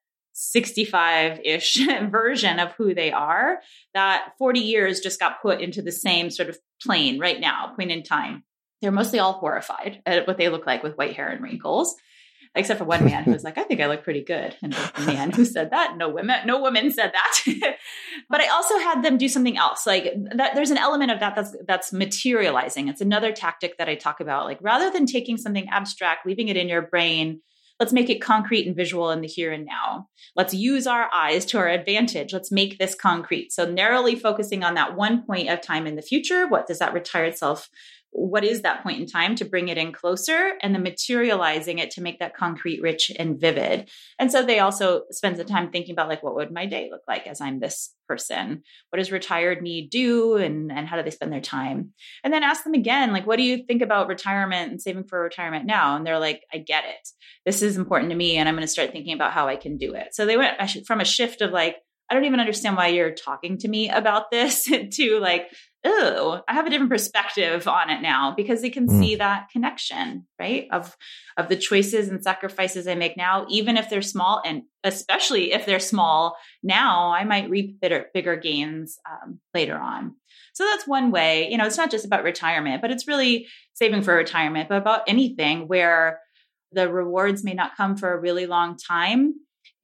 [0.40, 3.58] 65 ish version of who they are,
[3.92, 7.90] that 40 years just got put into the same sort of plane right now, point
[7.90, 8.44] in time.
[8.80, 11.96] They're mostly all horrified at what they look like with white hair and wrinkles
[12.54, 14.56] except for one man who was like, I think I look pretty good.
[14.62, 17.76] And the man who said that, no women, no women said that.
[18.30, 19.86] but I also had them do something else.
[19.86, 22.88] Like that, there's an element of that that's, that's materializing.
[22.88, 24.46] It's another tactic that I talk about.
[24.46, 27.42] Like rather than taking something abstract, leaving it in your brain,
[27.80, 30.08] let's make it concrete and visual in the here and now.
[30.34, 32.32] Let's use our eyes to our advantage.
[32.32, 33.52] Let's make this concrete.
[33.52, 36.48] So narrowly focusing on that one point of time in the future.
[36.48, 37.68] What does that retired self
[38.18, 41.92] what is that point in time to bring it in closer and then materializing it
[41.92, 43.88] to make that concrete rich and vivid?
[44.18, 47.02] And so they also spend the time thinking about like what would my day look
[47.06, 48.62] like as i'm this person?
[48.90, 50.36] What does retired me do?
[50.36, 51.92] And and how do they spend their time?
[52.24, 55.20] And then ask them again like what do you think about retirement and saving for
[55.20, 55.96] retirement now?
[55.96, 57.08] And they're like i get it.
[57.46, 59.76] This is important to me and i'm going to start thinking about how i can
[59.76, 60.14] do it.
[60.14, 61.76] So they went from a shift of like
[62.10, 65.48] I don't even understand why you're talking to me about this to like,
[65.84, 68.98] oh, I have a different perspective on it now because they can mm.
[68.98, 70.66] see that connection, right?
[70.72, 70.96] Of
[71.36, 75.66] of the choices and sacrifices I make now, even if they're small, and especially if
[75.66, 80.16] they're small now, I might reap bigger, bigger gains um, later on.
[80.52, 81.48] So that's one way.
[81.50, 85.02] You know, it's not just about retirement, but it's really saving for retirement, but about
[85.06, 86.20] anything where
[86.72, 89.34] the rewards may not come for a really long time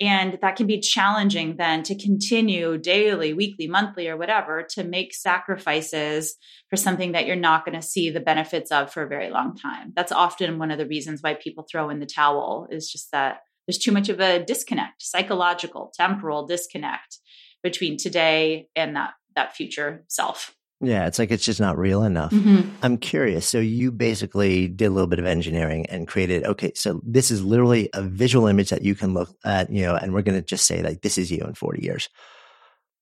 [0.01, 5.15] and that can be challenging then to continue daily, weekly, monthly, or whatever to make
[5.15, 6.35] sacrifices
[6.69, 9.57] for something that you're not going to see the benefits of for a very long
[9.57, 9.93] time.
[9.95, 13.41] That's often one of the reasons why people throw in the towel is just that
[13.67, 17.19] there's too much of a disconnect, psychological, temporal disconnect
[17.63, 20.55] between today and that that future self.
[20.85, 22.33] Yeah, it's like it's just not real enough.
[22.33, 22.71] Mm-hmm.
[22.83, 23.47] I'm curious.
[23.49, 27.43] So you basically did a little bit of engineering and created, okay, so this is
[27.43, 30.45] literally a visual image that you can look at, you know, and we're going to
[30.45, 32.09] just say like this is you in 40 years.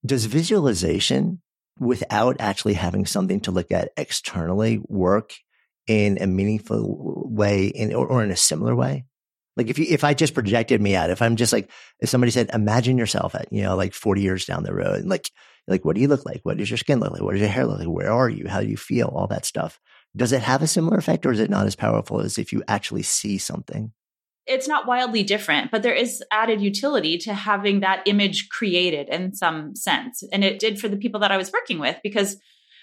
[0.05, 1.40] Does visualization
[1.79, 5.35] without actually having something to look at externally work
[5.87, 9.05] in a meaningful way in or, or in a similar way?
[9.57, 12.31] Like if you, if I just projected me out, if I'm just like, if somebody
[12.31, 15.31] said, imagine yourself at, you know, like 40 years down the road, like
[15.69, 16.41] like, what do you look like?
[16.43, 17.23] What does your skin look like?
[17.23, 17.88] What does your hair look like?
[17.88, 18.49] Where are you?
[18.49, 19.09] How do you feel?
[19.09, 19.79] All that stuff.
[20.15, 22.62] Does it have a similar effect or is it not as powerful as if you
[22.69, 23.93] actually see something?
[24.47, 29.35] It's not wildly different, but there is added utility to having that image created in
[29.35, 30.25] some sense.
[30.33, 32.37] And it did for the people that I was working with because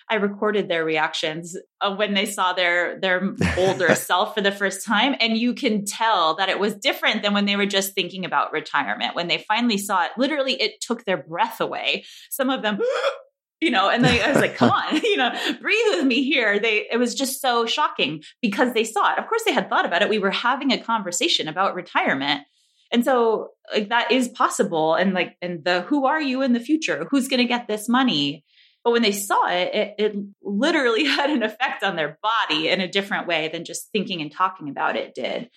[0.09, 4.85] I recorded their reactions uh, when they saw their their older self for the first
[4.85, 8.25] time and you can tell that it was different than when they were just thinking
[8.25, 9.15] about retirement.
[9.15, 12.05] When they finally saw it literally it took their breath away.
[12.29, 12.79] Some of them
[13.61, 16.59] you know and they, i was like come on you know breathe with me here.
[16.59, 19.19] They it was just so shocking because they saw it.
[19.19, 20.09] Of course they had thought about it.
[20.09, 22.43] We were having a conversation about retirement.
[22.91, 24.95] And so like that is possible.
[24.95, 27.07] And like and the who are you in the future?
[27.11, 28.43] Who's going to get this money
[28.83, 32.81] but when they saw it, it, it literally had an effect on their body in
[32.81, 35.49] a different way than just thinking and talking about it did.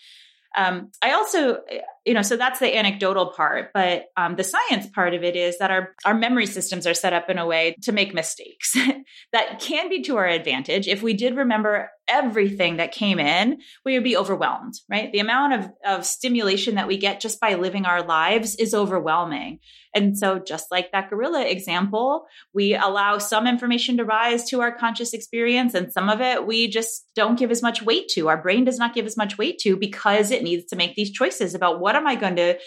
[0.57, 1.59] Um, I also,
[2.05, 5.59] you know, so that's the anecdotal part, but um, the science part of it is
[5.59, 8.77] that our our memory systems are set up in a way to make mistakes
[9.33, 10.89] that can be to our advantage.
[10.89, 15.13] If we did remember everything that came in, we would be overwhelmed, right?
[15.13, 19.61] The amount of, of stimulation that we get just by living our lives is overwhelming.
[19.95, 22.25] And so, just like that gorilla example,
[22.55, 26.69] we allow some information to rise to our conscious experience, and some of it we
[26.69, 28.29] just don't give as much weight to.
[28.29, 31.11] Our brain does not give as much weight to because it needs to make these
[31.11, 32.59] choices about what am I going to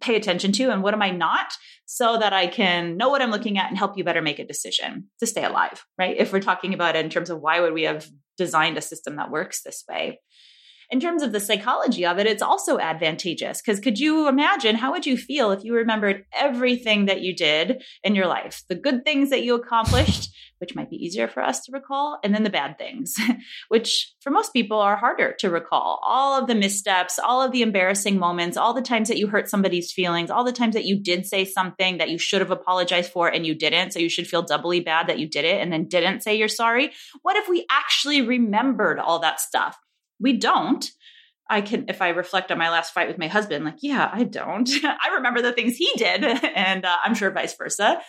[0.00, 1.52] pay attention to and what am I not
[1.86, 4.46] so that I can know what I'm looking at and help you better make a
[4.46, 6.16] decision to stay alive, right?
[6.18, 8.08] If we're talking about it in terms of why would we have
[8.38, 10.20] designed a system that works this way
[10.94, 13.60] in terms of the psychology of it, it's also advantageous.
[13.60, 17.82] Because could you imagine how would you feel if you remembered everything that you did
[18.04, 21.64] in your life, the good things that you accomplished, which might be easier for us
[21.64, 23.16] to recall, and then the bad things,
[23.70, 26.00] which for most people are harder to recall.
[26.06, 29.50] All of the missteps, all of the embarrassing moments, all the times that you hurt
[29.50, 33.10] somebody's feelings, all the times that you did say something that you should have apologized
[33.10, 33.94] for and you didn't.
[33.94, 36.46] So you should feel doubly bad that you did it and then didn't say you're
[36.46, 36.92] sorry.
[37.22, 39.76] What if we actually remembered all that stuff?
[40.20, 40.88] We don't.
[41.48, 44.24] I can, if I reflect on my last fight with my husband, like, yeah, I
[44.24, 44.68] don't.
[44.84, 46.24] I remember the things he did,
[46.56, 48.00] and uh, I'm sure vice versa.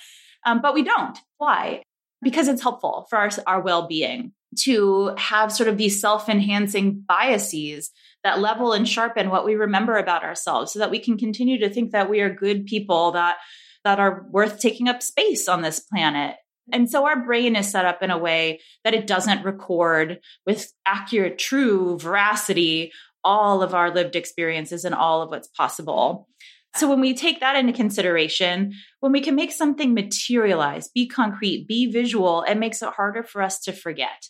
[0.46, 1.18] Um, but we don't.
[1.38, 1.84] Why?
[2.22, 7.04] Because it's helpful for our, our well being to have sort of these self enhancing
[7.08, 7.92] biases
[8.24, 11.70] that level and sharpen what we remember about ourselves so that we can continue to
[11.70, 13.38] think that we are good people that
[13.84, 16.36] that are worth taking up space on this planet
[16.72, 20.72] and so our brain is set up in a way that it doesn't record with
[20.86, 22.92] accurate, true veracity
[23.26, 26.30] all of our lived experiences and all of what's possible.
[26.76, 31.68] So when we take that into consideration, when we can make something materialize, be concrete,
[31.68, 34.28] be visual, it makes it harder for us to forget,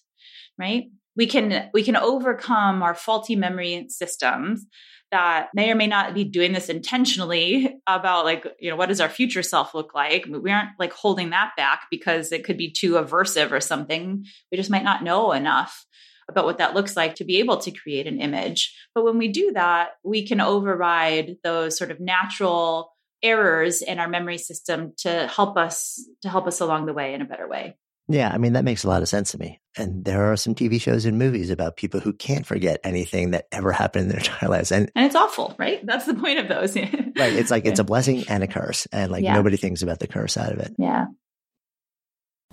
[0.57, 0.86] right?
[1.17, 4.65] We can we can overcome our faulty memory systems
[5.12, 9.01] that may or may not be doing this intentionally about like you know what does
[9.01, 10.26] our future self look like?
[10.28, 14.26] We aren't like holding that back because it could be too aversive or something.
[14.51, 15.86] We just might not know enough
[16.28, 18.76] about what that looks like to be able to create an image.
[18.95, 22.91] But when we do that we can override those sort of natural
[23.24, 27.22] errors in our memory system to help us to help us along the way in
[27.22, 27.76] a better way
[28.08, 29.62] yeah, I mean, that makes a lot of sense to me.
[29.78, 33.47] And there are some TV shows and movies about people who can't forget anything that
[33.51, 34.72] ever happened in their entire lives.
[34.72, 35.86] And, and it's awful, right?
[35.86, 36.76] That's the point of those.
[36.76, 37.34] right.
[37.34, 38.88] It's like it's a blessing and a curse.
[38.91, 39.34] And like yeah.
[39.34, 40.74] nobody thinks about the curse out of it.
[40.78, 41.06] Yeah.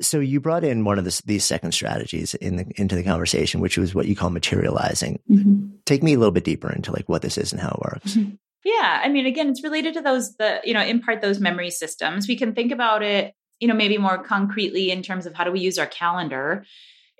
[0.00, 3.60] So you brought in one of the, these second strategies in the, into the conversation,
[3.60, 5.20] which was what you call materializing.
[5.30, 5.76] Mm-hmm.
[5.84, 8.14] Take me a little bit deeper into like what this is and how it works.
[8.14, 8.34] Mm-hmm.
[8.64, 12.26] Yeah, I mean, again, it's related to those the you know impart those memory systems.
[12.26, 15.52] We can think about it, you know, maybe more concretely in terms of how do
[15.52, 16.64] we use our calendar.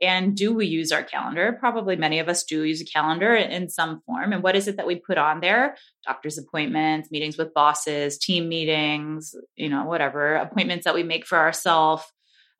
[0.02, 1.56] And do we use our calendar?
[1.60, 4.32] Probably many of us do use a calendar in some form.
[4.32, 5.76] And what is it that we put on there?
[6.04, 11.38] Doctor's appointments, meetings with bosses, team meetings, you know, whatever, appointments that we make for
[11.38, 12.04] ourselves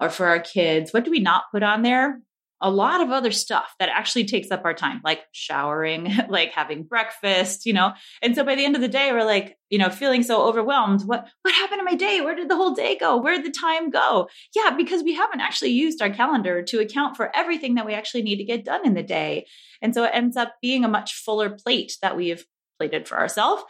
[0.01, 0.93] or for our kids.
[0.93, 2.21] What do we not put on there?
[2.65, 6.83] a lot of other stuff that actually takes up our time, like showering, like having
[6.83, 7.93] breakfast, you know.
[8.23, 11.03] And so by the end of the day, we're like, you know, feeling so overwhelmed.
[11.03, 12.23] What what happened to my day?
[12.23, 13.19] Where did the whole day go?
[13.19, 14.29] Where did the time go?
[14.55, 18.23] Yeah, because we haven't actually used our calendar to account for everything that we actually
[18.23, 19.47] need to get done in the day.
[19.83, 22.47] And so it ends up being a much fuller plate that we've
[22.79, 23.63] plated for ourselves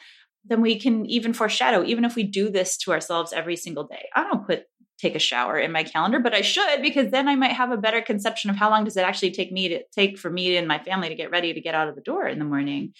[0.46, 4.08] than we can even foreshadow, even if we do this to ourselves every single day.
[4.14, 4.64] I don't put
[5.04, 7.76] take a shower in my calendar, but I should because then I might have a
[7.76, 10.66] better conception of how long does it actually take me to take for me and
[10.66, 12.94] my family to get ready to get out of the door in the morning.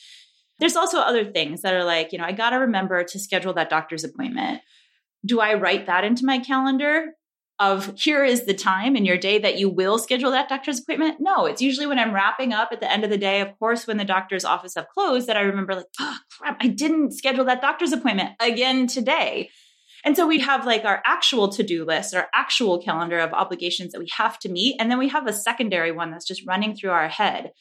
[0.59, 3.55] There's also other things that are like, you know, I got to remember to schedule
[3.55, 4.61] that doctor's appointment.
[5.24, 7.14] Do I write that into my calendar
[7.59, 11.16] of here is the time in your day that you will schedule that doctor's appointment?
[11.20, 13.86] No, it's usually when I'm wrapping up at the end of the day, of course,
[13.86, 17.44] when the doctor's office have closed, that I remember like, oh crap, I didn't schedule
[17.46, 19.50] that doctor's appointment again today.
[20.05, 23.92] And so we have like our actual to do list, our actual calendar of obligations
[23.92, 24.76] that we have to meet.
[24.78, 27.52] And then we have a secondary one that's just running through our head.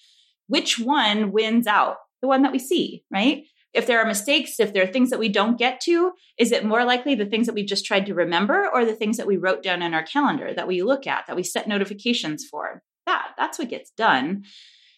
[0.47, 1.97] Which one wins out?
[2.21, 3.43] The one that we see, right?
[3.73, 6.65] If there are mistakes, if there are things that we don't get to, is it
[6.65, 9.37] more likely the things that we just tried to remember or the things that we
[9.37, 12.83] wrote down in our calendar that we look at, that we set notifications for?
[13.05, 14.43] That, that's what gets done.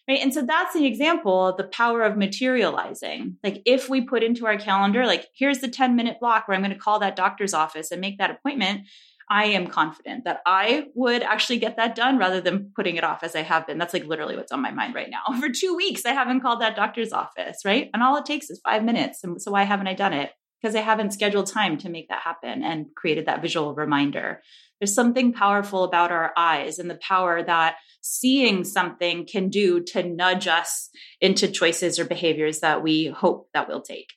[0.08, 0.20] Right.
[0.22, 3.38] And so that's an example of the power of materializing.
[3.44, 6.64] Like if we put into our calendar, like here's the 10 minute block where I'm
[6.64, 8.82] going to call that doctor's office and make that appointment.
[9.28, 13.24] I am confident that I would actually get that done rather than putting it off
[13.24, 13.80] as I have been.
[13.80, 15.24] That's like literally what's on my mind right now.
[15.40, 17.90] For two weeks, I haven't called that doctor's office, right?
[17.94, 19.24] And all it takes is five minutes.
[19.24, 20.32] And so why haven't I done it?
[20.62, 24.42] Because I haven't scheduled time to make that happen and created that visual reminder.
[24.80, 27.78] There's something powerful about our eyes and the power that
[28.08, 30.90] seeing something can do to nudge us
[31.20, 34.14] into choices or behaviors that we hope that we'll take.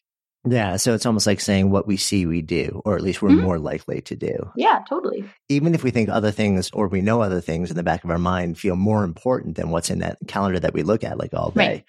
[0.46, 3.30] Yeah, so it's almost like saying what we see we do, or at least we're
[3.30, 3.40] mm-hmm.
[3.40, 4.50] more likely to do.
[4.56, 5.24] Yeah, totally.
[5.48, 8.10] Even if we think other things or we know other things in the back of
[8.10, 11.32] our mind feel more important than what's in that calendar that we look at like
[11.32, 11.68] all day.
[11.68, 11.84] Right.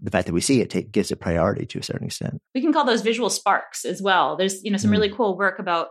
[0.00, 2.40] The fact that we see it take, gives it priority to a certain extent.
[2.54, 4.36] We can call those visual sparks as well.
[4.36, 4.92] There's, you know, some mm.
[4.92, 5.88] really cool work about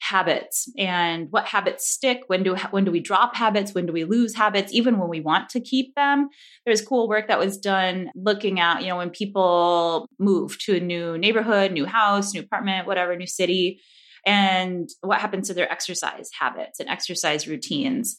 [0.00, 4.04] habits and what habits stick when do when do we drop habits when do we
[4.04, 6.28] lose habits even when we want to keep them.
[6.64, 10.80] There's cool work that was done looking at you know when people move to a
[10.80, 13.80] new neighborhood new house new apartment whatever new city
[14.26, 18.16] and what happens to their exercise habits and exercise routines.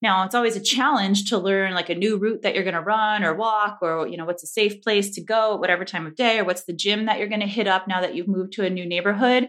[0.00, 2.80] Now it's always a challenge to learn like a new route that you're going to
[2.80, 6.06] run or walk or you know what's a safe place to go at whatever time
[6.06, 8.28] of day or what's the gym that you're going to hit up now that you've
[8.28, 9.48] moved to a new neighborhood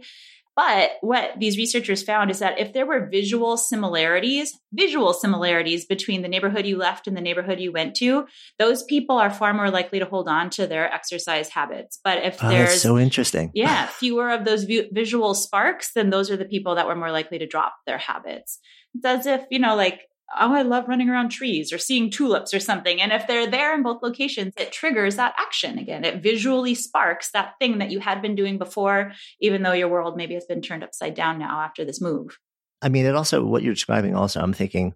[0.59, 6.21] but what these researchers found is that if there were visual similarities, visual similarities between
[6.21, 8.25] the neighborhood you left and the neighborhood you went to,
[8.57, 11.97] those people are far more likely to hold on to their exercise habits.
[12.03, 16.29] But if oh, there's so interesting, yeah, fewer of those vi- visual sparks, then those
[16.29, 18.59] are the people that were more likely to drop their habits.
[18.95, 22.53] It's as if you know, like oh, I love running around trees or seeing tulips
[22.53, 23.01] or something.
[23.01, 26.05] And if they're there in both locations, it triggers that action again.
[26.05, 30.17] It visually sparks that thing that you had been doing before, even though your world
[30.17, 32.37] maybe has been turned upside down now after this move.
[32.81, 34.93] I mean, it also, what you're describing also, I'm thinking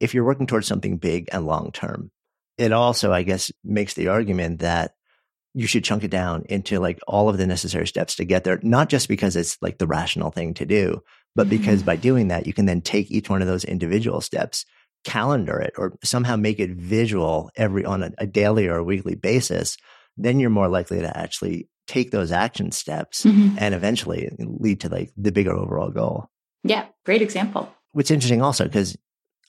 [0.00, 2.10] if you're working towards something big and long term,
[2.58, 4.92] it also, I guess, makes the argument that
[5.54, 8.58] you should chunk it down into like all of the necessary steps to get there,
[8.62, 11.02] not just because it's like the rational thing to do,
[11.34, 11.86] but because mm-hmm.
[11.86, 14.64] by doing that, you can then take each one of those individual steps,
[15.04, 19.14] calendar it, or somehow make it visual every on a, a daily or a weekly
[19.14, 19.76] basis.
[20.16, 23.56] Then you're more likely to actually take those action steps mm-hmm.
[23.58, 26.28] and eventually lead to like the bigger overall goal.
[26.64, 27.72] Yeah, great example.
[27.92, 28.96] What's interesting also, because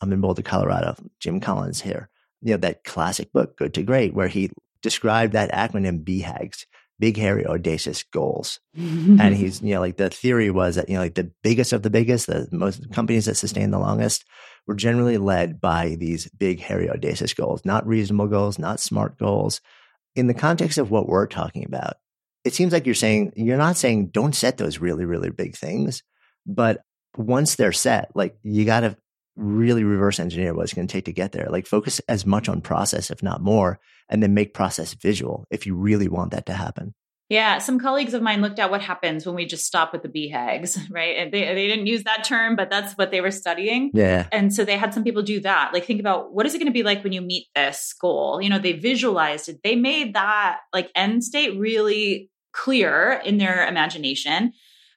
[0.02, 2.10] I'm in Boulder, Colorado, Jim Collins here,
[2.42, 6.66] you know, that classic book, Good to Great, where he described that acronym BHAGs
[7.04, 8.62] big, hairy, audacious goals.
[8.78, 11.84] and he's, you know, like the theory was that, you know, like the biggest of
[11.84, 14.24] the biggest, the most companies that sustain the longest
[14.68, 19.60] were generally led by these big, hairy, audacious goals, not reasonable goals, not smart goals.
[20.16, 21.96] In the context of what we're talking about,
[22.46, 26.04] it seems like you're saying, you're not saying don't set those really, really big things,
[26.46, 26.86] but
[27.18, 28.96] once they're set, like you got to
[29.36, 31.48] really reverse engineer what it's going to take to get there.
[31.50, 33.80] Like focus as much on process, if not more,
[34.10, 36.94] and then make process visual if you really want that to happen.
[37.30, 40.10] Yeah, some colleagues of mine looked at what happens when we just stop with the
[40.10, 41.18] BHAGs, right?
[41.18, 43.92] And they, they didn't use that term, but that's what they were studying.
[43.94, 44.28] Yeah.
[44.32, 45.74] And so they had some people do that.
[45.74, 48.42] Like think about what is it going to be like when you meet this goal?
[48.42, 49.62] You know, they visualized it.
[49.64, 54.54] They made that like end state really clear in their imagination,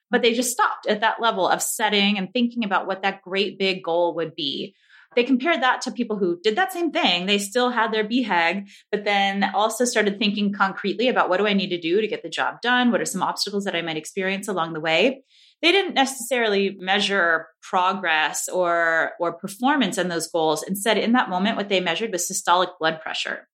[0.09, 3.57] but they just stopped at that level of setting and thinking about what that great
[3.59, 4.75] big goal would be
[5.17, 7.25] they compared that to people who did that same thing.
[7.25, 11.53] They still had their BHAG, but then also started thinking concretely about what do I
[11.53, 12.91] need to do to get the job done?
[12.91, 15.23] What are some obstacles that I might experience along the way?
[15.63, 20.61] They didn't necessarily measure progress or or performance in those goals.
[20.61, 23.47] Instead, in that moment, what they measured was systolic blood pressure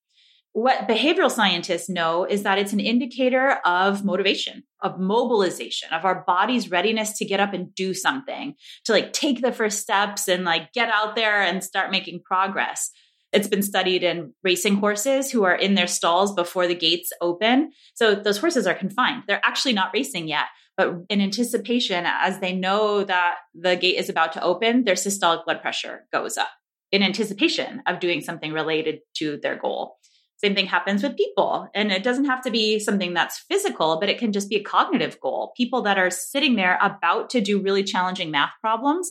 [0.54, 6.24] what behavioral scientists know is that it's an indicator of motivation, of mobilization, of our
[6.26, 8.54] body's readiness to get up and do something,
[8.86, 12.92] to like take the first steps and like get out there and start making progress.
[13.32, 17.72] It's been studied in racing horses who are in their stalls before the gates open.
[17.96, 19.24] So those horses are confined.
[19.28, 20.46] They're actually not racing yet,
[20.78, 25.46] but in anticipation, as they know that the gate is about to open, their systolic
[25.46, 26.50] blood pressure goes up
[26.92, 29.98] in anticipation of doing something related to their goal.
[30.44, 31.70] Same thing happens with people.
[31.74, 34.64] And it doesn't have to be something that's physical, but it can just be a
[34.64, 35.54] cognitive goal.
[35.56, 39.10] People that are sitting there about to do really challenging math problems,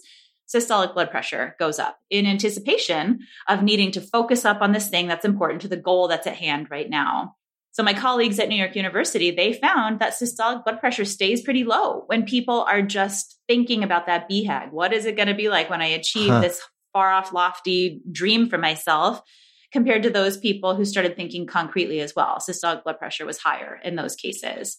[0.54, 5.08] systolic blood pressure goes up in anticipation of needing to focus up on this thing
[5.08, 7.34] that's important to the goal that's at hand right now.
[7.70, 11.64] So my colleagues at New York University, they found that systolic blood pressure stays pretty
[11.64, 14.70] low when people are just thinking about that BHAG.
[14.70, 16.40] What is it going to be like when I achieve huh.
[16.42, 16.60] this
[16.92, 19.22] far off lofty dream for myself?
[19.72, 22.38] Compared to those people who started thinking concretely as well.
[22.38, 24.78] Systolic blood pressure was higher in those cases.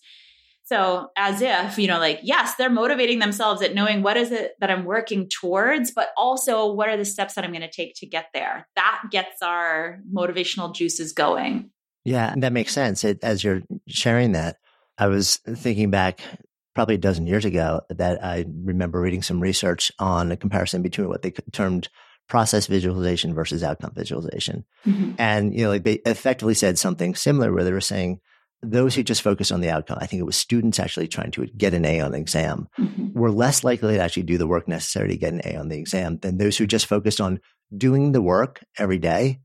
[0.65, 4.53] So, as if, you know, like, yes, they're motivating themselves at knowing what is it
[4.61, 7.95] that I'm working towards, but also what are the steps that I'm going to take
[7.95, 8.67] to get there.
[8.77, 11.69] That gets our motivational juices going.
[12.05, 13.03] Yeah, that makes sense.
[13.03, 14.57] It, as you're sharing that,
[14.97, 16.21] I was thinking back
[16.75, 21.09] probably a dozen years ago that I remember reading some research on a comparison between
[21.09, 21.89] what they termed
[22.33, 24.65] process visualization versus outcome visualization.
[24.87, 25.11] Mm-hmm.
[25.19, 28.21] And, you know, like they effectively said something similar where they were saying
[28.63, 31.45] those who just focus on the outcome, I think it was students actually trying to
[31.45, 33.13] get an A on an exam, mm-hmm.
[33.13, 35.77] were less likely to actually do the work necessary to get an A on the
[35.77, 37.39] exam than those who just focused on
[37.77, 39.39] doing the work every day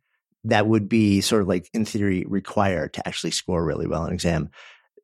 [0.44, 4.08] that would be sort of like in theory required to actually score really well on
[4.08, 4.48] an exam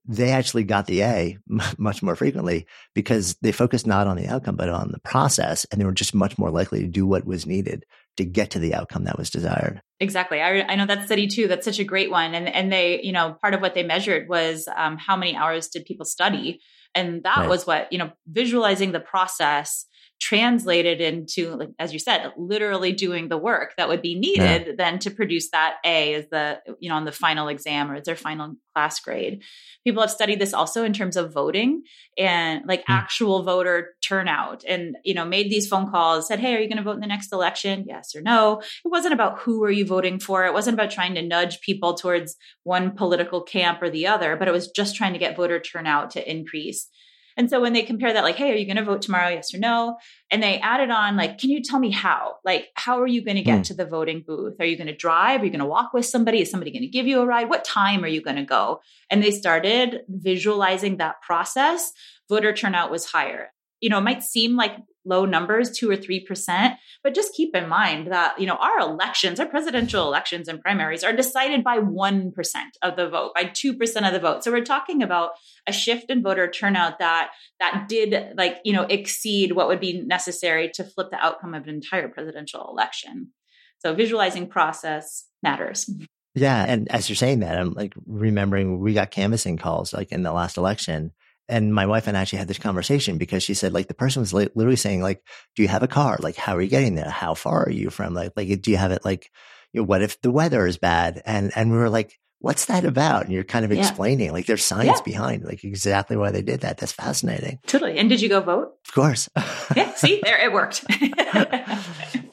[0.06, 1.38] they actually got the A
[1.78, 5.64] much more frequently because they focused not on the outcome, but on the process.
[5.66, 7.84] And they were just much more likely to do what was needed
[8.16, 9.82] to get to the outcome that was desired.
[9.98, 10.40] Exactly.
[10.40, 11.48] I, I know that study too.
[11.48, 12.34] That's such a great one.
[12.34, 15.68] And, and they, you know, part of what they measured was um, how many hours
[15.68, 16.60] did people study?
[16.94, 17.48] And that right.
[17.48, 19.86] was what, you know, visualizing the process
[20.24, 24.72] translated into, as you said, literally doing the work that would be needed yeah.
[24.74, 28.06] then to produce that A as the, you know, on the final exam or as
[28.06, 29.42] their final class grade.
[29.84, 31.82] People have studied this also in terms of voting
[32.16, 32.84] and like mm.
[32.88, 36.78] actual voter turnout and, you know, made these phone calls, said, Hey, are you going
[36.78, 37.84] to vote in the next election?
[37.86, 38.62] Yes or no.
[38.82, 40.46] It wasn't about who are you voting for.
[40.46, 44.48] It wasn't about trying to nudge people towards one political camp or the other, but
[44.48, 46.88] it was just trying to get voter turnout to increase.
[47.36, 49.28] And so when they compare that, like, hey, are you going to vote tomorrow?
[49.28, 49.96] Yes or no?
[50.30, 52.36] And they added on, like, can you tell me how?
[52.44, 53.64] Like, how are you going to get mm.
[53.64, 54.54] to the voting booth?
[54.60, 55.42] Are you going to drive?
[55.42, 56.40] Are you going to walk with somebody?
[56.40, 57.48] Is somebody going to give you a ride?
[57.48, 58.80] What time are you going to go?
[59.10, 61.92] And they started visualizing that process.
[62.28, 63.50] Voter turnout was higher
[63.84, 67.54] you know, it might seem like low numbers, two or three percent, but just keep
[67.54, 71.76] in mind that, you know, our elections, our presidential elections and primaries are decided by
[71.78, 72.32] 1%
[72.80, 74.42] of the vote, by 2% of the vote.
[74.42, 75.32] So we're talking about
[75.66, 80.00] a shift in voter turnout that that did like, you know, exceed what would be
[80.00, 83.32] necessary to flip the outcome of an entire presidential election.
[83.80, 85.90] So visualizing process matters.
[86.34, 86.64] Yeah.
[86.66, 90.32] And as you're saying that, I'm like remembering we got canvassing calls like in the
[90.32, 91.12] last election
[91.48, 94.20] and my wife and I actually had this conversation because she said, like, the person
[94.20, 95.22] was literally saying, like,
[95.54, 96.18] do you have a car?
[96.20, 97.10] Like, how are you getting there?
[97.10, 98.14] How far are you from?
[98.14, 99.04] Like, like, do you have it?
[99.04, 99.30] Like,
[99.72, 101.22] you know, what if the weather is bad?
[101.26, 103.24] And, and we were like, what's that about?
[103.24, 103.80] And you're kind of yeah.
[103.80, 105.04] explaining, like, there's science yeah.
[105.04, 106.78] behind, like, exactly why they did that.
[106.78, 107.58] That's fascinating.
[107.66, 107.98] Totally.
[107.98, 108.74] And did you go vote?
[108.86, 109.28] Of course.
[109.76, 109.92] yeah.
[109.94, 110.84] See, there, it worked.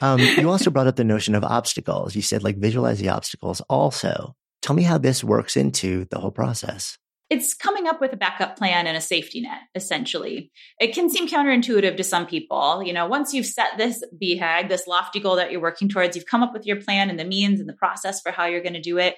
[0.00, 2.16] um, you also brought up the notion of obstacles.
[2.16, 4.36] You said, like, visualize the obstacles also.
[4.62, 6.96] Tell me how this works into the whole process
[7.32, 10.52] it's coming up with a backup plan and a safety net essentially.
[10.78, 12.82] It can seem counterintuitive to some people.
[12.84, 16.26] You know once you've set this bhag this lofty goal that you're working towards you've
[16.26, 18.74] come up with your plan and the means and the process for how you're going
[18.74, 19.16] to do it.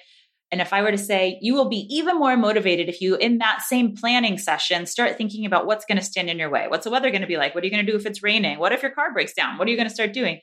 [0.49, 3.39] And if i were to say you will be even more motivated if you in
[3.39, 6.67] that same planning session start thinking about what's going to stand in your way.
[6.69, 7.53] What's the weather going to be like?
[7.53, 8.59] What are you going to do if it's raining?
[8.59, 9.57] What if your car breaks down?
[9.57, 10.39] What are you going to start doing?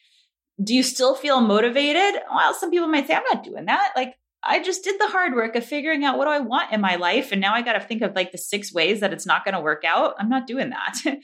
[0.63, 2.21] Do you still feel motivated?
[2.35, 3.93] Well some people might say i'm not doing that.
[3.97, 4.15] Like
[4.45, 6.97] I just did the hard work of figuring out what do I want in my
[6.97, 7.31] life.
[7.33, 9.55] And now I got to think of like the six ways that it's not going
[9.55, 10.15] to work out.
[10.19, 10.99] I'm not doing that.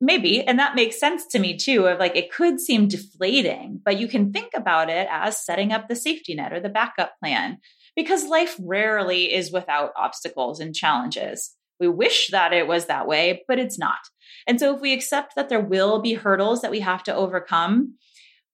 [0.00, 0.42] Maybe.
[0.42, 4.08] And that makes sense to me too, of like it could seem deflating, but you
[4.08, 7.58] can think about it as setting up the safety net or the backup plan
[7.94, 11.54] because life rarely is without obstacles and challenges.
[11.78, 13.98] We wish that it was that way, but it's not.
[14.46, 17.96] And so if we accept that there will be hurdles that we have to overcome,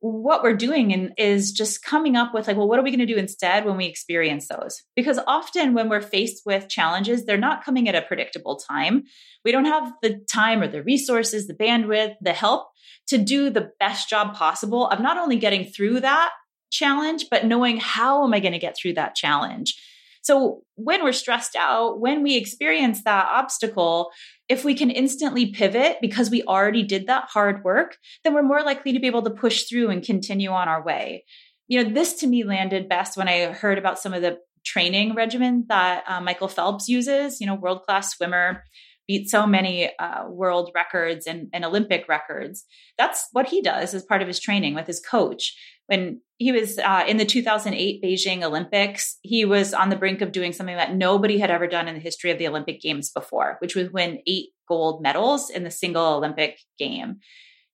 [0.00, 3.06] what we're doing in, is just coming up with like, well, what are we going
[3.06, 4.82] to do instead when we experience those?
[4.94, 9.04] Because often when we're faced with challenges, they're not coming at a predictable time.
[9.44, 12.68] We don't have the time or the resources, the bandwidth, the help
[13.08, 16.30] to do the best job possible of not only getting through that
[16.70, 19.80] challenge, but knowing how am I going to get through that challenge?
[20.22, 24.10] So when we're stressed out, when we experience that obstacle,
[24.48, 28.62] if we can instantly pivot because we already did that hard work, then we're more
[28.62, 31.24] likely to be able to push through and continue on our way.
[31.68, 35.14] You know, this to me landed best when I heard about some of the training
[35.14, 38.62] regimen that uh, Michael Phelps uses, you know, world class swimmer,
[39.06, 42.64] beat so many uh, world records and, and Olympic records.
[42.98, 45.56] That's what he does as part of his training with his coach.
[45.86, 50.32] When he was uh, in the 2008 Beijing Olympics, he was on the brink of
[50.32, 53.56] doing something that nobody had ever done in the history of the Olympic Games before,
[53.60, 57.20] which was win eight gold medals in the single Olympic game.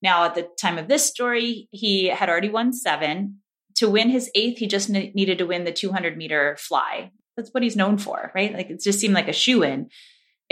[0.02, 3.38] Now, at the time of this story, he had already won seven.
[3.76, 7.12] To win his eighth, he just ne- needed to win the 200 meter fly.
[7.36, 8.52] That's what he's known for, right?
[8.52, 9.88] Like it just seemed like a shoe in,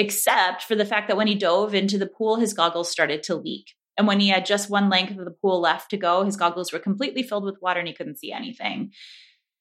[0.01, 3.37] except for the fact that when he dove into the pool, his goggles started to
[3.37, 3.75] leak.
[3.99, 6.73] And when he had just one length of the pool left to go, his goggles
[6.73, 8.93] were completely filled with water and he couldn't see anything.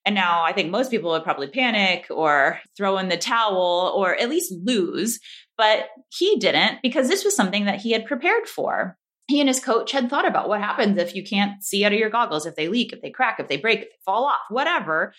[0.06, 4.16] And now I think most people would probably panic or throw in the towel or
[4.16, 5.20] at least lose.
[5.58, 8.98] But he didn't because this was something that he had prepared for.
[9.28, 12.00] He and his coach had thought about what happens if you can't see out of
[12.00, 14.40] your goggles, if they leak, if they crack, if they break, if they fall off,
[14.50, 15.14] whatever.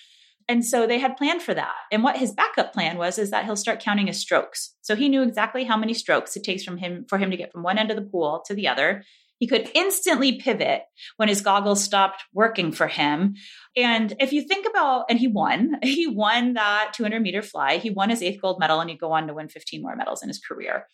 [0.50, 1.76] And so they had planned for that.
[1.92, 4.74] And what his backup plan was is that he'll start counting his strokes.
[4.82, 7.52] So he knew exactly how many strokes it takes from him for him to get
[7.52, 9.04] from one end of the pool to the other.
[9.38, 10.82] He could instantly pivot
[11.18, 13.36] when his goggles stopped working for him.
[13.76, 17.76] And if you think about, and he won, he won that 200 meter fly.
[17.76, 20.20] He won his eighth gold medal and he'd go on to win 15 more medals
[20.20, 20.88] in his career.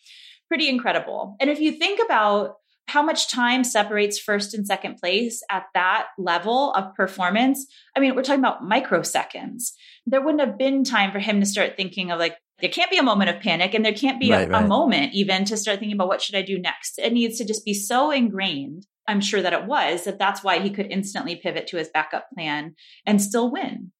[0.49, 1.35] Pretty incredible.
[1.39, 6.07] And if you think about how much time separates first and second place at that
[6.17, 7.67] level of performance.
[7.95, 9.71] I mean, we're talking about microseconds.
[10.05, 12.97] There wouldn't have been time for him to start thinking of like, there can't be
[12.97, 14.63] a moment of panic and there can't be right, a, right.
[14.63, 16.97] a moment even to start thinking about what should I do next.
[16.97, 18.87] It needs to just be so ingrained.
[19.07, 22.29] I'm sure that it was that that's why he could instantly pivot to his backup
[22.33, 22.75] plan
[23.05, 23.91] and still win.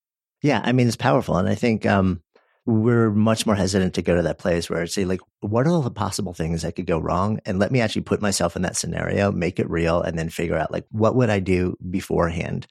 [0.41, 2.21] Yeah, I mean it's powerful, and I think um,
[2.67, 5.69] we're much more hesitant to go to that place where I say, like, what are
[5.69, 7.39] all the possible things that could go wrong?
[7.45, 10.57] And let me actually put myself in that scenario, make it real, and then figure
[10.57, 12.67] out, like, what would I do beforehand?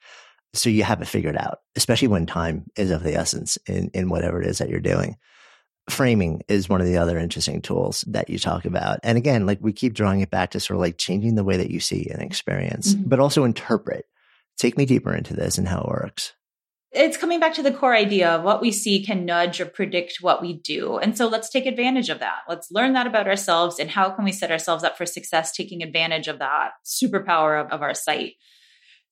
[0.52, 4.10] So you have it figured out, especially when time is of the essence in, in
[4.10, 5.16] whatever it is that you're doing.
[5.88, 8.98] Framing is one of the other interesting tools that you talk about.
[9.02, 11.56] And again, like we keep drawing it back to sort of like changing the way
[11.56, 13.08] that you see an experience, mm-hmm.
[13.08, 14.04] but also interpret.
[14.58, 16.34] Take me deeper into this and how it works
[16.96, 20.18] it's coming back to the core idea of what we see can nudge or predict
[20.22, 20.96] what we do.
[20.96, 22.40] And so let's take advantage of that.
[22.48, 25.82] Let's learn that about ourselves and how can we set ourselves up for success taking
[25.82, 28.34] advantage of that superpower of, of our sight.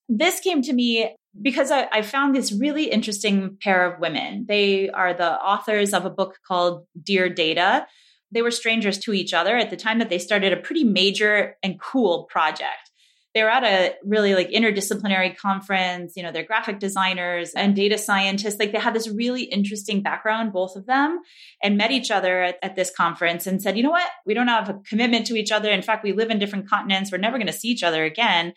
[0.08, 4.44] This came to me because I, I, found this really interesting pair of women.
[4.46, 7.86] They are the authors of a book called Dear Data.
[8.30, 11.56] They were strangers to each other at the time that they started a pretty major
[11.62, 12.90] and cool project
[13.34, 17.98] they were at a really like interdisciplinary conference you know they're graphic designers and data
[17.98, 18.58] scientists.
[18.58, 21.20] Like they had this really interesting background both of them
[21.62, 24.08] and met each other at, at, this conference and said you know what?
[24.24, 25.70] We don't have a commitment to each other.
[25.70, 27.10] In fact we live in different continents.
[27.10, 28.54] We're never going to see each other again.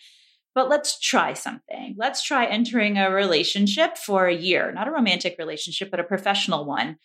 [0.54, 1.96] But let's try something.
[1.98, 6.66] Let's try entering a relationship for a year not a romantic relationship but a professional
[6.66, 6.98] one.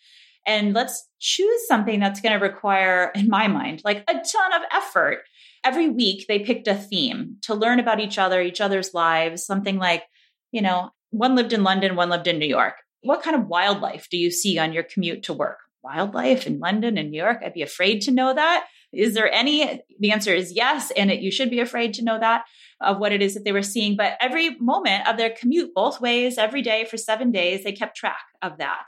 [0.45, 4.61] And let's choose something that's going to require in my mind like a ton of
[4.73, 5.19] effort
[5.63, 9.77] every week they picked a theme to learn about each other, each other's lives, something
[9.77, 10.03] like,
[10.51, 12.75] you know, one lived in London, one lived in New York.
[13.01, 15.59] What kind of wildlife do you see on your commute to work?
[15.83, 17.41] Wildlife in London and New York?
[17.43, 18.67] I'd be afraid to know that.
[18.93, 19.81] Is there any?
[19.99, 20.91] The answer is yes.
[20.91, 22.45] And it, you should be afraid to know that
[22.79, 23.95] of what it is that they were seeing.
[23.95, 27.97] But every moment of their commute, both ways, every day for seven days, they kept
[27.97, 28.87] track of that.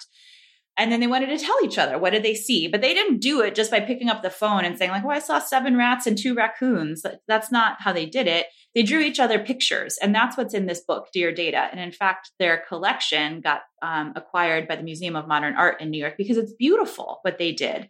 [0.77, 3.19] And then they wanted to tell each other what did they see, but they didn't
[3.19, 5.77] do it just by picking up the phone and saying like, "Oh, I saw seven
[5.77, 8.47] rats and two raccoons." That's not how they did it.
[8.73, 11.69] They drew each other pictures, and that's what's in this book, Dear Data.
[11.71, 15.91] And in fact, their collection got um, acquired by the Museum of Modern Art in
[15.91, 17.87] New York because it's beautiful what they did.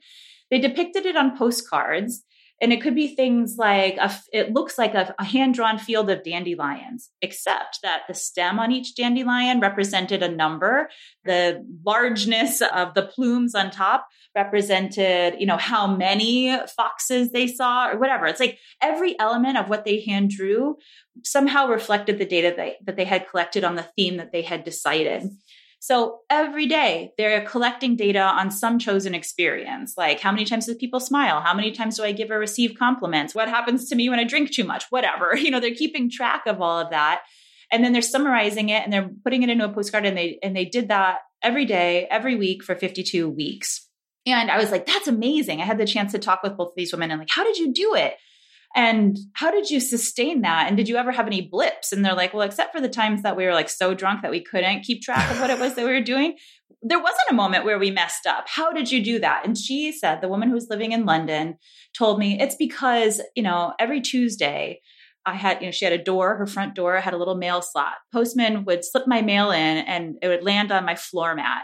[0.52, 2.24] They depicted it on postcards
[2.62, 6.10] and it could be things like a, it looks like a, a hand drawn field
[6.10, 10.89] of dandelions, except that the stem on each dandelion represented a number.
[11.26, 17.89] The largeness of the plumes on top represented, you know, how many foxes they saw
[17.89, 18.26] or whatever.
[18.26, 20.78] It's like every element of what they hand drew
[21.24, 25.24] somehow reflected the data that they had collected on the theme that they had decided.
[25.86, 30.74] So every day they're collecting data on some chosen experience, like how many times do
[30.74, 31.42] people smile?
[31.42, 33.36] How many times do I give or receive compliments?
[33.36, 34.86] What happens to me when I drink too much?
[34.90, 35.38] Whatever.
[35.46, 37.22] You know, they're keeping track of all of that.
[37.72, 40.56] And then they're summarizing it and they're putting it into a postcard and they and
[40.56, 43.88] they did that every day, every week for 52 weeks.
[44.26, 45.62] And I was like, that's amazing.
[45.62, 47.58] I had the chance to talk with both of these women and like, how did
[47.58, 48.16] you do it?
[48.76, 50.67] And how did you sustain that?
[50.67, 51.93] And did you ever have any blips?
[51.93, 54.32] And they're like, well, except for the times that we were like so drunk that
[54.32, 56.36] we couldn't keep track of what it was that we were doing,
[56.82, 58.45] there wasn't a moment where we messed up.
[58.49, 59.45] How did you do that?
[59.45, 61.55] And she said, the woman who was living in London
[61.97, 64.82] told me it's because, you know, every Tuesday,
[65.26, 67.61] I had, you know, she had a door, her front door had a little mail
[67.61, 67.93] slot.
[68.11, 71.63] Postman would slip my mail in and it would land on my floor mat.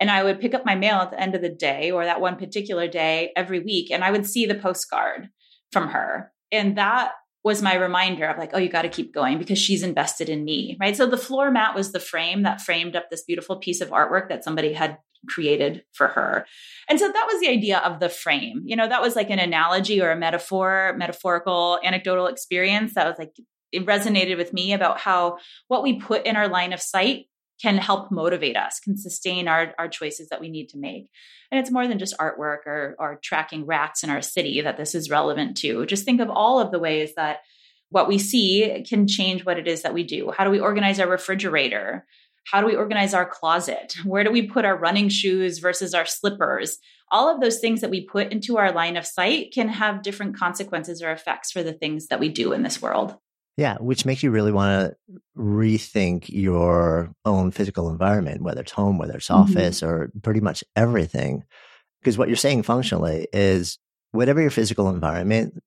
[0.00, 2.20] And I would pick up my mail at the end of the day or that
[2.20, 3.90] one particular day every week.
[3.90, 5.28] And I would see the postcard
[5.72, 7.12] from her and that
[7.44, 10.44] was my reminder of like, oh, you got to keep going because she's invested in
[10.44, 10.96] me, right?
[10.96, 14.28] So the floor mat was the frame that framed up this beautiful piece of artwork
[14.28, 14.98] that somebody had
[15.28, 16.46] created for her.
[16.88, 18.62] And so that was the idea of the frame.
[18.64, 23.18] You know, that was like an analogy or a metaphor, metaphorical, anecdotal experience that was
[23.18, 23.32] like,
[23.72, 25.38] it resonated with me about how
[25.68, 27.26] what we put in our line of sight
[27.62, 31.08] can help motivate us, can sustain our, our choices that we need to make.
[31.50, 34.94] And it's more than just artwork or, or tracking rats in our city that this
[34.94, 35.86] is relevant to.
[35.86, 37.38] Just think of all of the ways that
[37.90, 40.32] what we see can change what it is that we do.
[40.36, 42.04] How do we organize our refrigerator?
[42.44, 43.94] How do we organize our closet?
[44.04, 46.78] Where do we put our running shoes versus our slippers?
[47.12, 50.36] All of those things that we put into our line of sight can have different
[50.36, 53.14] consequences or effects for the things that we do in this world.
[53.56, 58.96] Yeah, which makes you really want to rethink your own physical environment, whether it's home,
[58.96, 59.42] whether it's mm-hmm.
[59.42, 59.88] office, mm-hmm.
[59.88, 61.44] or pretty much everything.
[62.00, 63.78] Because what you're saying functionally is
[64.12, 65.62] whatever your physical environment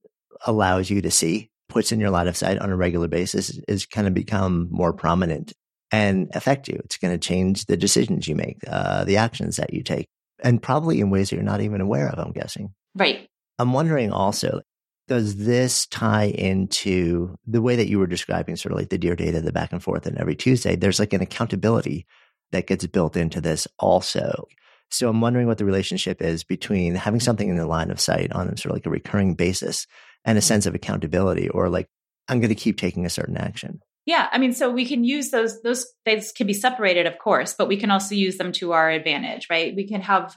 [0.46, 3.86] allows you to see, puts in your line of sight on a regular basis, is
[3.86, 5.54] kind of become more prominent
[5.92, 6.82] and affect you.
[6.84, 10.08] It's going to change the decisions you make, uh, the actions that you take,
[10.44, 12.74] and probably in ways that you're not even aware of, I'm guessing.
[12.96, 13.30] Right.
[13.60, 14.62] I'm wondering also,
[15.08, 19.16] does this tie into the way that you were describing sort of like the dear
[19.16, 20.76] data, the back and forth and every Tuesday?
[20.76, 22.06] There's like an accountability
[22.52, 24.48] that gets built into this also.
[24.92, 28.32] So I'm wondering what the relationship is between having something in the line of sight
[28.32, 29.88] on sort of like a recurring basis
[30.24, 30.48] and a mm-hmm.
[30.48, 31.88] sense of accountability or like,
[32.28, 33.82] I'm going to keep taking a certain action.
[34.06, 37.56] Yeah, I mean, so we can use those, those things can be separated, of course,
[37.58, 39.76] but we can also use them to our advantage, right?
[39.76, 40.36] We can have,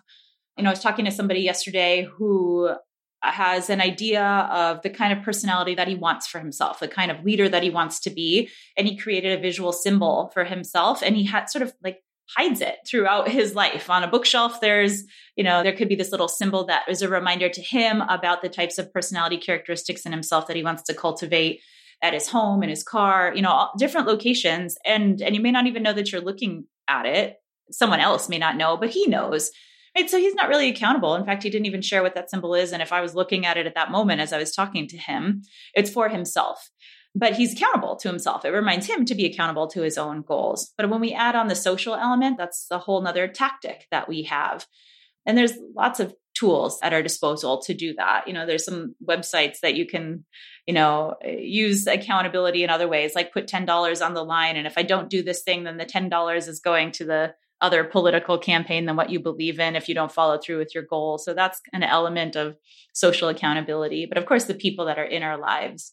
[0.56, 2.74] you know, I was talking to somebody yesterday who
[3.22, 7.10] has an idea of the kind of personality that he wants for himself, the kind
[7.10, 8.48] of leader that he wants to be.
[8.76, 11.98] And he created a visual symbol for himself and he had sort of like
[12.36, 13.88] hides it throughout his life.
[13.88, 15.04] On a bookshelf, there's,
[15.34, 18.42] you know, there could be this little symbol that is a reminder to him about
[18.42, 21.60] the types of personality characteristics in himself that he wants to cultivate
[22.02, 24.76] at his home, in his car, you know, different locations.
[24.84, 27.36] And and you may not even know that you're looking at it.
[27.70, 29.50] Someone else may not know, but he knows.
[29.96, 30.08] Right.
[30.08, 31.14] So he's not really accountable.
[31.14, 32.72] In fact, he didn't even share what that symbol is.
[32.72, 34.96] And if I was looking at it at that moment as I was talking to
[34.96, 35.42] him,
[35.74, 36.70] it's for himself.
[37.14, 38.44] But he's accountable to himself.
[38.44, 40.72] It reminds him to be accountable to his own goals.
[40.76, 44.24] But when we add on the social element, that's a whole nother tactic that we
[44.24, 44.66] have.
[45.26, 48.28] And there's lots of tools at our disposal to do that.
[48.28, 50.24] You know, there's some websites that you can,
[50.66, 54.56] you know, use accountability in other ways, like put $10 on the line.
[54.56, 57.84] And if I don't do this thing, then the $10 is going to the other
[57.84, 61.18] political campaign than what you believe in if you don't follow through with your goal.
[61.18, 62.56] So that's an element of
[62.92, 64.06] social accountability.
[64.06, 65.92] But of course, the people that are in our lives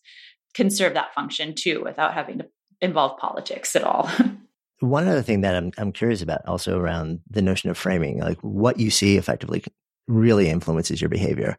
[0.53, 2.47] can serve that function too without having to
[2.81, 4.09] involve politics at all.
[4.79, 8.39] One other thing that I'm I'm curious about also around the notion of framing, like
[8.41, 9.63] what you see effectively
[10.07, 11.57] really influences your behavior.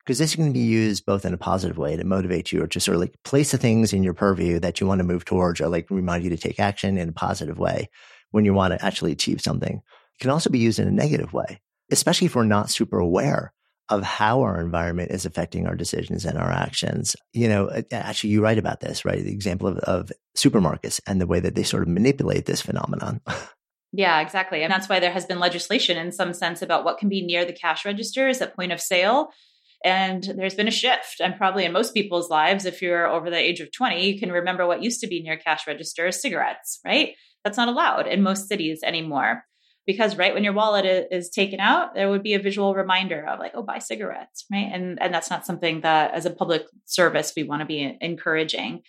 [0.00, 2.80] Because this can be used both in a positive way to motivate you or to
[2.80, 5.60] sort of like place the things in your purview that you want to move towards
[5.60, 7.90] or like remind you to take action in a positive way
[8.30, 9.76] when you want to actually achieve something.
[9.76, 11.60] It can also be used in a negative way,
[11.90, 13.52] especially if we're not super aware
[13.88, 17.16] of how our environment is affecting our decisions and our actions.
[17.32, 19.22] You know, actually, you write about this, right?
[19.22, 23.20] The example of, of supermarkets and the way that they sort of manipulate this phenomenon.
[23.92, 24.62] Yeah, exactly.
[24.62, 27.44] And that's why there has been legislation in some sense about what can be near
[27.44, 29.30] the cash registers at point of sale.
[29.84, 31.20] And there's been a shift.
[31.20, 34.30] And probably in most people's lives, if you're over the age of 20, you can
[34.30, 37.14] remember what used to be near cash registers cigarettes, right?
[37.44, 39.44] That's not allowed in most cities anymore.
[39.86, 43.38] Because right when your wallet is taken out, there would be a visual reminder of
[43.38, 44.68] like, oh, buy cigarettes, right?
[44.70, 48.82] And and that's not something that, as a public service, we want to be encouraging.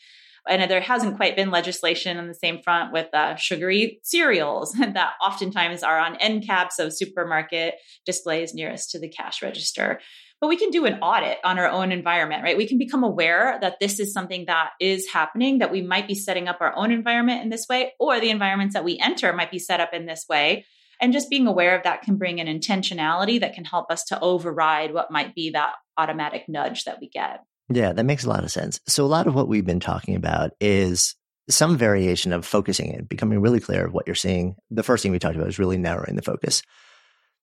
[0.47, 5.13] And there hasn't quite been legislation on the same front with uh, sugary cereals that
[5.25, 7.75] oftentimes are on end caps of supermarket
[8.05, 9.99] displays nearest to the cash register
[10.41, 12.57] but we can do an audit on our own environment, right?
[12.57, 16.15] We can become aware that this is something that is happening, that we might be
[16.15, 19.51] setting up our own environment in this way, or the environments that we enter might
[19.51, 20.65] be set up in this way.
[21.01, 24.19] And just being aware of that can bring an intentionality that can help us to
[24.19, 27.43] override what might be that automatic nudge that we get.
[27.69, 28.79] Yeah, that makes a lot of sense.
[28.87, 31.15] So, a lot of what we've been talking about is
[31.49, 34.55] some variation of focusing and becoming really clear of what you're seeing.
[34.71, 36.63] The first thing we talked about is really narrowing the focus.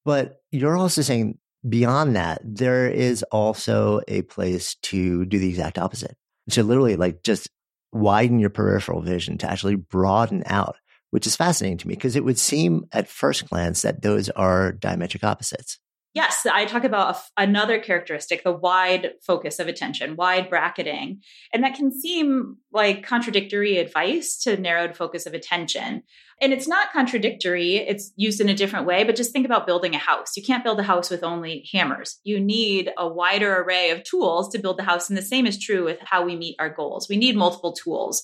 [0.05, 1.39] But you're also saying
[1.69, 6.17] beyond that, there is also a place to do the exact opposite.
[6.51, 7.49] To literally like just
[7.93, 10.77] widen your peripheral vision to actually broaden out,
[11.11, 14.73] which is fascinating to me because it would seem at first glance that those are
[14.73, 15.79] diametric opposites.
[16.17, 21.21] Yes, I talk about another characteristic, the wide focus of attention, wide bracketing.
[21.53, 26.05] And that can seem like contradictory advice to narrowed focus of attention.
[26.41, 29.95] And it's not contradictory, it's used in a different way, but just think about building
[29.95, 30.39] a house.
[30.39, 32.19] You can't build a house with only hammers.
[32.25, 35.11] You need a wider array of tools to build the house.
[35.11, 37.11] And the same is true with how we meet our goals.
[37.11, 38.23] We need multiple tools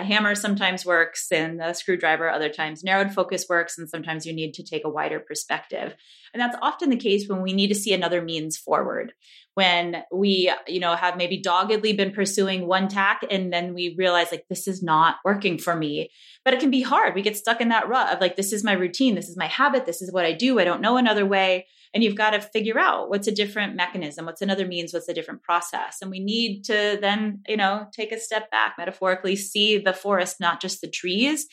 [0.00, 4.32] a hammer sometimes works and a screwdriver other times narrowed focus works and sometimes you
[4.32, 5.94] need to take a wider perspective.
[6.32, 9.12] And that's often the case when we need to see another means forward.
[9.54, 14.30] When we you know have maybe doggedly been pursuing one tack and then we realize
[14.30, 16.10] like this is not working for me.
[16.44, 17.14] But it can be hard.
[17.14, 19.46] We get stuck in that rut of like this is my routine this is my
[19.46, 22.40] habit this is what i do i don't know another way and you've got to
[22.40, 26.20] figure out what's a different mechanism what's another means what's a different process and we
[26.20, 30.80] need to then you know take a step back metaphorically see the forest not just
[30.80, 31.46] the trees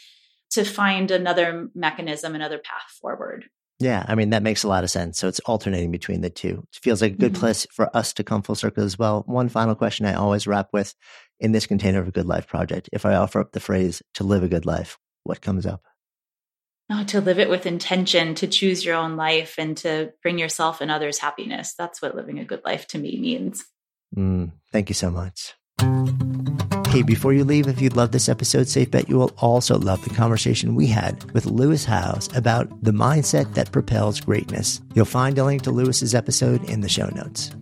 [0.50, 3.46] to find another mechanism another path forward
[3.80, 5.20] yeah, I mean, that makes a lot of sense.
[5.20, 6.66] So it's alternating between the two.
[6.74, 7.42] It feels like a good mm-hmm.
[7.42, 9.24] place for us to come full circle as well.
[9.28, 10.96] One final question I always wrap with
[11.40, 12.90] in this container of a good life project.
[12.92, 15.84] If I offer up the phrase to live a good life, what comes up?
[16.90, 20.80] Oh, to live it with intention, to choose your own life and to bring yourself
[20.80, 21.74] and others happiness.
[21.78, 23.66] That's what living a good life to me means.
[24.16, 25.54] Mm, thank you so much.
[26.88, 30.02] Hey, before you leave, if you loved this episode, safe bet you will also love
[30.04, 34.82] the conversation we had with Lewis Howes about the mindset that propels greatness.
[34.96, 37.52] You'll find a link to Lewis's episode in the show notes.